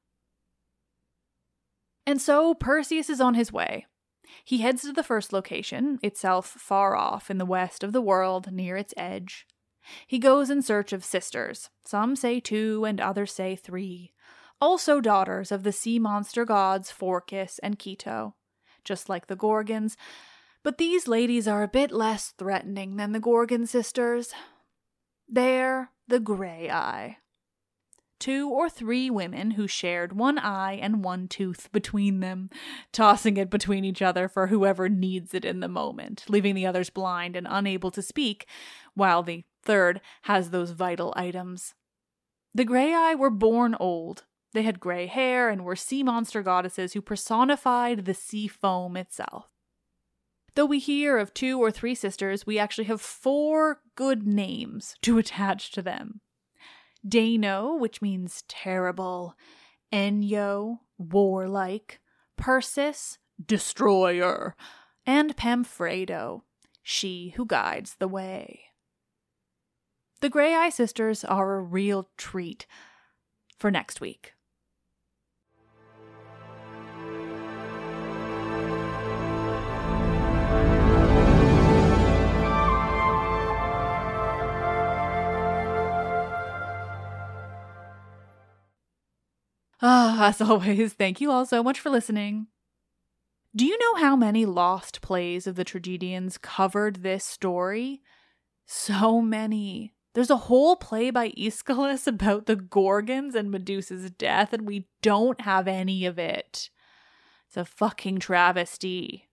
And 2.07 2.23
so 2.23 2.55
Perseus 2.55 3.11
is 3.11 3.21
on 3.21 3.35
his 3.35 3.53
way. 3.53 3.87
He 4.45 4.59
heads 4.59 4.83
to 4.83 4.93
the 4.93 5.03
first 5.03 5.33
location, 5.33 5.99
itself 6.03 6.47
far 6.47 6.95
off 6.95 7.31
in 7.31 7.39
the 7.39 7.45
west 7.45 7.83
of 7.83 7.93
the 7.93 8.01
world, 8.01 8.53
near 8.53 8.77
its 8.77 8.95
edge. 8.97 9.47
He 10.07 10.19
goes 10.19 10.51
in 10.51 10.63
search 10.63 10.93
of 10.93 11.05
sisters. 11.05 11.71
Some 11.85 12.15
say 12.15 12.41
two, 12.41 12.85
and 12.85 13.01
others 13.01 13.33
say 13.33 13.57
three. 13.57 14.13
Also 14.61 15.01
daughters 15.01 15.51
of 15.51 15.63
the 15.63 15.73
sea 15.73 15.99
monster 15.99 16.45
gods 16.45 16.93
Phorcys 16.93 17.59
and 17.63 17.79
Ceto. 17.79 18.35
Just 18.85 19.09
like 19.09 19.27
the 19.27 19.37
Gorgons, 19.37 19.97
but 20.63 20.79
these 20.79 21.09
ladies 21.09 21.47
are 21.49 21.63
a 21.63 21.69
bit 21.69 21.93
less 21.93 22.35
threatening 22.37 22.97
than 22.97 23.13
the 23.13 23.21
Gorgon 23.21 23.67
sisters. 23.67 24.33
They're 25.29 25.91
the 26.07 26.21
Graeae. 26.21 27.17
Two 28.19 28.51
or 28.51 28.69
three 28.69 29.11
women 29.11 29.53
who 29.53 29.69
shared 29.69 30.13
one 30.13 30.39
eye 30.39 30.73
and 30.73 31.05
one 31.05 31.29
tooth 31.29 31.71
between 31.71 32.19
them, 32.19 32.51
tossing 32.93 33.37
it 33.37 33.49
between 33.49 33.85
each 33.85 34.03
other 34.03 34.29
for 34.29 34.49
whoever 34.49 34.89
needs 34.89 35.35
it 35.35 35.45
in 35.45 35.61
the 35.61 35.69
moment, 35.69 36.25
leaving 36.29 36.57
the 36.57 36.67
others 36.67 36.91
blind 36.91 37.37
and 37.37 37.47
unable 37.49 37.93
to 37.93 38.03
speak, 38.03 38.49
while 38.95 39.23
the 39.23 39.45
third 39.63 40.01
has 40.23 40.51
those 40.51 40.73
vital 40.73 41.15
items. 41.17 41.75
The 42.53 42.65
Graeae 42.65 43.17
were 43.17 43.31
born 43.31 43.77
old. 43.79 44.25
They 44.53 44.63
had 44.63 44.81
gray 44.81 45.07
hair 45.07 45.49
and 45.49 45.65
were 45.65 45.77
sea 45.77 46.03
monster 46.03 46.43
goddesses 46.43 46.95
who 46.95 47.03
personified 47.03 48.05
the 48.05 48.15
sea 48.15 48.49
foam 48.49 48.97
itself. 48.97 49.47
Though 50.59 50.67
we 50.67 50.81
hear 50.81 51.19
of 51.19 51.33
two 51.33 51.61
or 51.61 51.71
three 51.71 51.95
sisters, 51.95 52.45
we 52.45 52.59
actually 52.59 52.87
have 52.87 53.01
four 53.01 53.81
good 53.95 54.27
names 54.27 54.97
to 55.03 55.17
attach 55.17 55.71
to 55.71 55.83
them. 55.83 56.21
Dano, 57.07 57.77
which 57.77 58.03
means 58.03 58.43
terrible, 58.49 59.37
Enyo, 59.93 60.79
warlike, 60.99 62.01
Persis, 62.37 63.19
destroyer, 63.41 64.57
and 65.07 65.37
Pemphredo, 65.37 66.43
she 66.83 67.35
who 67.37 67.47
guides 67.47 67.95
the 68.01 68.09
way. 68.09 68.63
The 70.21 70.29
Graeae 70.29 70.73
Sisters 70.73 71.23
are 71.23 71.55
a 71.55 71.63
real 71.63 72.09
treat 72.17 72.67
for 73.61 73.71
next 73.71 74.01
week. 74.01 74.33
Ah, 89.81 90.27
As 90.29 90.41
always, 90.41 90.93
thank 90.95 91.21
you 91.21 91.31
all 91.31 91.47
so 91.47 91.63
much 91.63 91.81
for 91.81 91.91
listening. 91.91 92.49
Do 93.55 93.65
you 93.65 93.79
know 93.79 94.01
how 94.01 94.15
many 94.15 94.45
lost 94.45 95.01
plays 95.01 95.47
of 95.47 95.57
the 95.57 95.65
tragedians 95.65 96.39
covered 96.39 96.97
this 96.97 97.25
story? 97.25 98.03
So 98.67 99.23
many. 99.23 99.95
There's 100.15 100.31
a 100.31 100.37
whole 100.37 100.77
play 100.77 101.11
by 101.11 101.33
Aeschylus 101.37 102.07
about 102.07 102.47
the 102.47 102.57
Gorgons 102.57 103.35
and 103.35 103.51
Medusa's 103.51 104.11
death, 104.11 104.53
and 104.53 104.67
we 104.67 104.89
don't 105.03 105.41
have 105.43 105.67
any 105.69 106.05
of 106.05 106.19
it. 106.19 106.71
It's 107.47 107.57
a 107.57 107.65
fucking 107.65 108.19
travesty. 108.19 109.29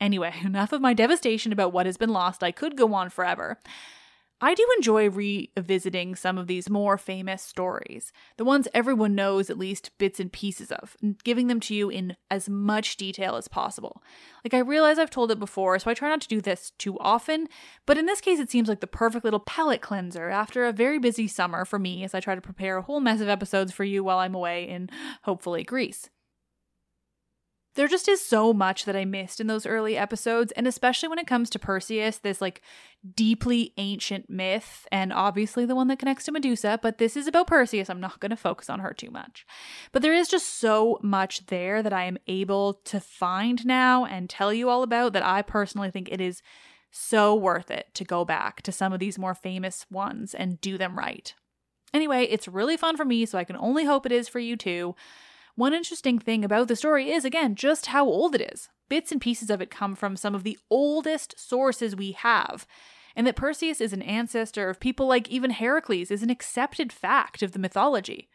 Anyway, 0.00 0.32
enough 0.44 0.72
of 0.72 0.80
my 0.80 0.94
devastation 0.94 1.52
about 1.52 1.72
what 1.72 1.86
has 1.86 1.96
been 1.96 2.10
lost. 2.10 2.42
I 2.42 2.52
could 2.52 2.76
go 2.76 2.94
on 2.94 3.10
forever. 3.10 3.58
I 4.40 4.54
do 4.54 4.64
enjoy 4.76 5.10
revisiting 5.10 6.14
some 6.14 6.38
of 6.38 6.46
these 6.46 6.70
more 6.70 6.96
famous 6.96 7.42
stories, 7.42 8.12
the 8.36 8.44
ones 8.44 8.68
everyone 8.72 9.16
knows 9.16 9.50
at 9.50 9.58
least 9.58 9.90
bits 9.98 10.20
and 10.20 10.32
pieces 10.32 10.70
of, 10.70 10.96
and 11.02 11.22
giving 11.24 11.48
them 11.48 11.58
to 11.60 11.74
you 11.74 11.90
in 11.90 12.16
as 12.30 12.48
much 12.48 12.96
detail 12.96 13.34
as 13.34 13.48
possible. 13.48 14.00
Like, 14.44 14.54
I 14.54 14.58
realize 14.58 14.96
I've 14.96 15.10
told 15.10 15.32
it 15.32 15.40
before, 15.40 15.76
so 15.80 15.90
I 15.90 15.94
try 15.94 16.08
not 16.08 16.20
to 16.20 16.28
do 16.28 16.40
this 16.40 16.70
too 16.78 16.96
often, 17.00 17.48
but 17.84 17.98
in 17.98 18.06
this 18.06 18.20
case, 18.20 18.38
it 18.38 18.50
seems 18.50 18.68
like 18.68 18.80
the 18.80 18.86
perfect 18.86 19.24
little 19.24 19.40
palate 19.40 19.80
cleanser 19.80 20.28
after 20.28 20.64
a 20.64 20.72
very 20.72 21.00
busy 21.00 21.26
summer 21.26 21.64
for 21.64 21.80
me 21.80 22.04
as 22.04 22.14
I 22.14 22.20
try 22.20 22.36
to 22.36 22.40
prepare 22.40 22.76
a 22.76 22.82
whole 22.82 23.00
mess 23.00 23.20
of 23.20 23.28
episodes 23.28 23.72
for 23.72 23.82
you 23.82 24.04
while 24.04 24.18
I'm 24.18 24.36
away 24.36 24.68
in, 24.68 24.88
hopefully, 25.24 25.64
Greece. 25.64 26.10
There 27.78 27.86
just 27.86 28.08
is 28.08 28.20
so 28.20 28.52
much 28.52 28.86
that 28.86 28.96
I 28.96 29.04
missed 29.04 29.38
in 29.38 29.46
those 29.46 29.64
early 29.64 29.96
episodes, 29.96 30.50
and 30.56 30.66
especially 30.66 31.08
when 31.08 31.20
it 31.20 31.28
comes 31.28 31.48
to 31.50 31.60
Perseus, 31.60 32.18
this 32.18 32.40
like 32.40 32.60
deeply 33.14 33.72
ancient 33.76 34.28
myth, 34.28 34.84
and 34.90 35.12
obviously 35.12 35.64
the 35.64 35.76
one 35.76 35.86
that 35.86 36.00
connects 36.00 36.24
to 36.24 36.32
Medusa, 36.32 36.80
but 36.82 36.98
this 36.98 37.16
is 37.16 37.28
about 37.28 37.46
Perseus. 37.46 37.88
I'm 37.88 38.00
not 38.00 38.18
going 38.18 38.30
to 38.30 38.36
focus 38.36 38.68
on 38.68 38.80
her 38.80 38.92
too 38.92 39.12
much. 39.12 39.46
But 39.92 40.02
there 40.02 40.12
is 40.12 40.26
just 40.26 40.58
so 40.58 40.98
much 41.04 41.46
there 41.46 41.80
that 41.84 41.92
I 41.92 42.02
am 42.02 42.18
able 42.26 42.74
to 42.86 42.98
find 42.98 43.64
now 43.64 44.04
and 44.04 44.28
tell 44.28 44.52
you 44.52 44.68
all 44.68 44.82
about 44.82 45.12
that 45.12 45.24
I 45.24 45.42
personally 45.42 45.92
think 45.92 46.08
it 46.10 46.20
is 46.20 46.42
so 46.90 47.32
worth 47.32 47.70
it 47.70 47.94
to 47.94 48.02
go 48.02 48.24
back 48.24 48.60
to 48.62 48.72
some 48.72 48.92
of 48.92 48.98
these 48.98 49.20
more 49.20 49.36
famous 49.36 49.86
ones 49.88 50.34
and 50.34 50.60
do 50.60 50.78
them 50.78 50.98
right. 50.98 51.32
Anyway, 51.94 52.24
it's 52.24 52.48
really 52.48 52.76
fun 52.76 52.96
for 52.96 53.04
me, 53.04 53.24
so 53.24 53.38
I 53.38 53.44
can 53.44 53.56
only 53.56 53.84
hope 53.84 54.04
it 54.04 54.10
is 54.10 54.26
for 54.26 54.40
you 54.40 54.56
too. 54.56 54.96
One 55.58 55.74
interesting 55.74 56.20
thing 56.20 56.44
about 56.44 56.68
the 56.68 56.76
story 56.76 57.10
is, 57.10 57.24
again, 57.24 57.56
just 57.56 57.86
how 57.86 58.06
old 58.06 58.36
it 58.36 58.52
is. 58.52 58.68
Bits 58.88 59.10
and 59.10 59.20
pieces 59.20 59.50
of 59.50 59.60
it 59.60 59.72
come 59.72 59.96
from 59.96 60.14
some 60.14 60.32
of 60.32 60.44
the 60.44 60.56
oldest 60.70 61.34
sources 61.36 61.96
we 61.96 62.12
have. 62.12 62.64
And 63.16 63.26
that 63.26 63.34
Perseus 63.34 63.80
is 63.80 63.92
an 63.92 64.02
ancestor 64.02 64.70
of 64.70 64.78
people 64.78 65.08
like 65.08 65.28
even 65.28 65.50
Heracles 65.50 66.12
is 66.12 66.22
an 66.22 66.30
accepted 66.30 66.92
fact 66.92 67.42
of 67.42 67.50
the 67.50 67.58
mythology. 67.58 68.28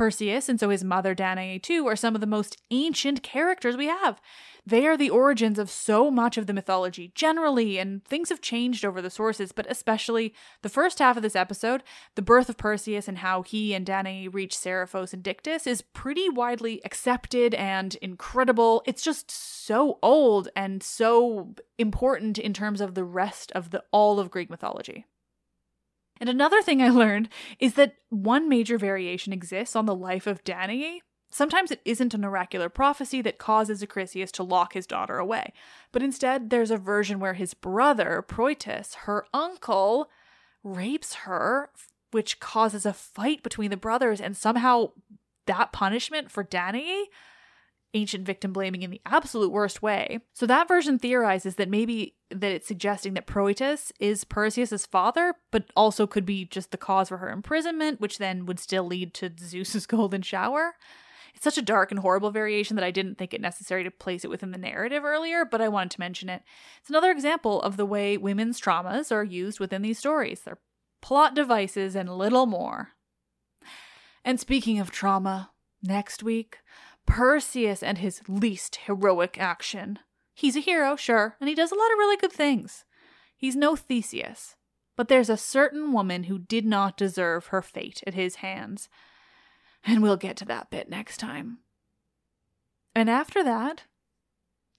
Perseus 0.00 0.48
and 0.48 0.58
so 0.58 0.70
his 0.70 0.82
mother 0.82 1.14
Danae 1.14 1.58
too 1.58 1.86
are 1.86 1.94
some 1.94 2.14
of 2.14 2.22
the 2.22 2.26
most 2.26 2.56
ancient 2.70 3.22
characters 3.22 3.76
we 3.76 3.84
have. 3.84 4.18
They 4.64 4.86
are 4.86 4.96
the 4.96 5.10
origins 5.10 5.58
of 5.58 5.68
so 5.68 6.10
much 6.10 6.38
of 6.38 6.46
the 6.46 6.54
mythology 6.54 7.12
generally, 7.14 7.78
and 7.78 8.02
things 8.06 8.30
have 8.30 8.40
changed 8.40 8.82
over 8.82 9.02
the 9.02 9.10
sources, 9.10 9.52
but 9.52 9.66
especially 9.68 10.32
the 10.62 10.70
first 10.70 11.00
half 11.00 11.18
of 11.18 11.22
this 11.22 11.36
episode, 11.36 11.82
the 12.14 12.22
birth 12.22 12.48
of 12.48 12.56
Perseus 12.56 13.08
and 13.08 13.18
how 13.18 13.42
he 13.42 13.74
and 13.74 13.84
Danae 13.84 14.28
reach 14.28 14.56
Seriphos 14.56 15.12
and 15.12 15.22
Dictys 15.22 15.66
is 15.66 15.82
pretty 15.82 16.30
widely 16.30 16.80
accepted 16.82 17.52
and 17.52 17.94
incredible. 17.96 18.82
It's 18.86 19.02
just 19.02 19.30
so 19.30 19.98
old 20.02 20.48
and 20.56 20.82
so 20.82 21.54
important 21.76 22.38
in 22.38 22.54
terms 22.54 22.80
of 22.80 22.94
the 22.94 23.04
rest 23.04 23.52
of 23.52 23.68
the 23.68 23.84
all 23.90 24.18
of 24.18 24.30
Greek 24.30 24.48
mythology. 24.48 25.04
And 26.20 26.28
another 26.28 26.60
thing 26.60 26.82
I 26.82 26.90
learned 26.90 27.30
is 27.58 27.74
that 27.74 27.96
one 28.10 28.48
major 28.48 28.76
variation 28.76 29.32
exists 29.32 29.74
on 29.74 29.86
the 29.86 29.94
life 29.94 30.26
of 30.26 30.44
Danae. 30.44 31.00
Sometimes 31.30 31.70
it 31.70 31.80
isn't 31.84 32.12
an 32.12 32.24
oracular 32.24 32.68
prophecy 32.68 33.22
that 33.22 33.38
causes 33.38 33.82
Acrisius 33.82 34.30
to 34.32 34.42
lock 34.42 34.74
his 34.74 34.86
daughter 34.86 35.18
away, 35.18 35.52
but 35.92 36.02
instead 36.02 36.50
there's 36.50 36.72
a 36.72 36.76
version 36.76 37.20
where 37.20 37.34
his 37.34 37.54
brother, 37.54 38.22
Proetus, 38.26 38.94
her 39.06 39.24
uncle, 39.32 40.10
rapes 40.64 41.14
her, 41.14 41.70
which 42.10 42.40
causes 42.40 42.84
a 42.84 42.92
fight 42.92 43.42
between 43.42 43.70
the 43.70 43.76
brothers, 43.76 44.20
and 44.20 44.36
somehow 44.36 44.90
that 45.46 45.72
punishment 45.72 46.30
for 46.30 46.42
Danae 46.42 47.04
ancient 47.94 48.24
victim 48.24 48.52
blaming 48.52 48.82
in 48.82 48.90
the 48.90 49.00
absolute 49.06 49.50
worst 49.50 49.82
way. 49.82 50.20
So 50.32 50.46
that 50.46 50.68
version 50.68 50.98
theorizes 50.98 51.56
that 51.56 51.68
maybe 51.68 52.14
that 52.30 52.52
it's 52.52 52.68
suggesting 52.68 53.14
that 53.14 53.26
Proetus 53.26 53.92
is 53.98 54.24
Perseus's 54.24 54.86
father, 54.86 55.34
but 55.50 55.64
also 55.74 56.06
could 56.06 56.24
be 56.24 56.44
just 56.44 56.70
the 56.70 56.78
cause 56.78 57.08
for 57.08 57.16
her 57.18 57.30
imprisonment, 57.30 58.00
which 58.00 58.18
then 58.18 58.46
would 58.46 58.60
still 58.60 58.84
lead 58.84 59.14
to 59.14 59.32
Zeus's 59.38 59.86
golden 59.88 60.22
shower. 60.22 60.74
It's 61.34 61.44
such 61.44 61.58
a 61.58 61.62
dark 61.62 61.90
and 61.90 62.00
horrible 62.00 62.30
variation 62.30 62.76
that 62.76 62.84
I 62.84 62.90
didn't 62.90 63.16
think 63.16 63.32
it 63.32 63.40
necessary 63.40 63.84
to 63.84 63.90
place 63.90 64.24
it 64.24 64.30
within 64.30 64.50
the 64.50 64.58
narrative 64.58 65.04
earlier, 65.04 65.44
but 65.44 65.60
I 65.60 65.68
wanted 65.68 65.92
to 65.92 66.00
mention 66.00 66.28
it. 66.28 66.42
It's 66.80 66.90
another 66.90 67.10
example 67.10 67.62
of 67.62 67.76
the 67.76 67.86
way 67.86 68.16
women's 68.16 68.60
traumas 68.60 69.12
are 69.12 69.24
used 69.24 69.60
within 69.60 69.82
these 69.82 69.98
stories. 69.98 70.40
They're 70.40 70.58
plot 71.00 71.34
devices 71.34 71.94
and 71.94 72.08
little 72.10 72.46
more. 72.46 72.90
And 74.24 74.38
speaking 74.38 74.78
of 74.78 74.90
trauma, 74.90 75.50
next 75.82 76.22
week, 76.22 76.58
Perseus 77.10 77.82
and 77.82 77.98
his 77.98 78.22
least 78.28 78.76
heroic 78.86 79.36
action. 79.38 79.98
He's 80.32 80.54
a 80.54 80.60
hero, 80.60 80.94
sure, 80.94 81.36
and 81.40 81.48
he 81.48 81.56
does 81.56 81.72
a 81.72 81.74
lot 81.74 81.90
of 81.92 81.98
really 81.98 82.16
good 82.16 82.32
things. 82.32 82.84
He's 83.36 83.56
no 83.56 83.74
Theseus, 83.74 84.54
but 84.96 85.08
there's 85.08 85.28
a 85.28 85.36
certain 85.36 85.92
woman 85.92 86.24
who 86.24 86.38
did 86.38 86.64
not 86.64 86.96
deserve 86.96 87.46
her 87.46 87.62
fate 87.62 88.00
at 88.06 88.14
his 88.14 88.36
hands. 88.36 88.88
And 89.84 90.02
we'll 90.02 90.16
get 90.16 90.36
to 90.36 90.44
that 90.44 90.70
bit 90.70 90.88
next 90.88 91.16
time. 91.16 91.58
And 92.94 93.10
after 93.10 93.42
that, 93.42 93.84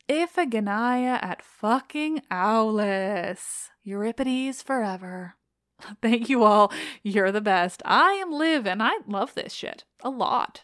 Iphigenia 0.07 1.21
at 1.21 1.41
fucking 1.41 2.21
Aulis. 2.31 3.69
Euripides 3.83 4.61
forever. 4.61 5.35
Thank 6.01 6.29
you 6.29 6.43
all. 6.43 6.71
You're 7.03 7.31
the 7.31 7.41
best. 7.41 7.81
I 7.83 8.13
am 8.13 8.31
Liv, 8.31 8.65
and 8.65 8.81
I 8.81 8.99
love 9.05 9.33
this 9.33 9.53
shit 9.53 9.83
a 10.01 10.09
lot. 10.09 10.63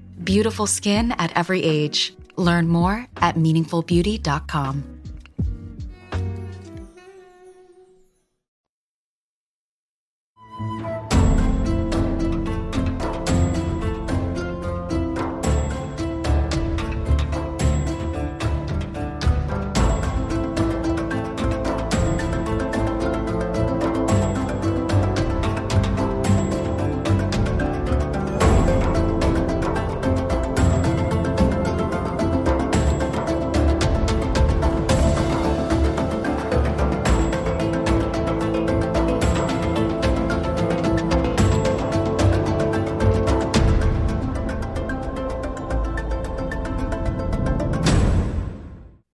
Beautiful 0.23 0.67
skin 0.67 1.11
at 1.13 1.35
every 1.35 1.63
age. 1.63 2.13
Learn 2.37 2.67
more 2.67 3.07
at 3.17 3.35
meaningfulbeauty.com. 3.35 5.00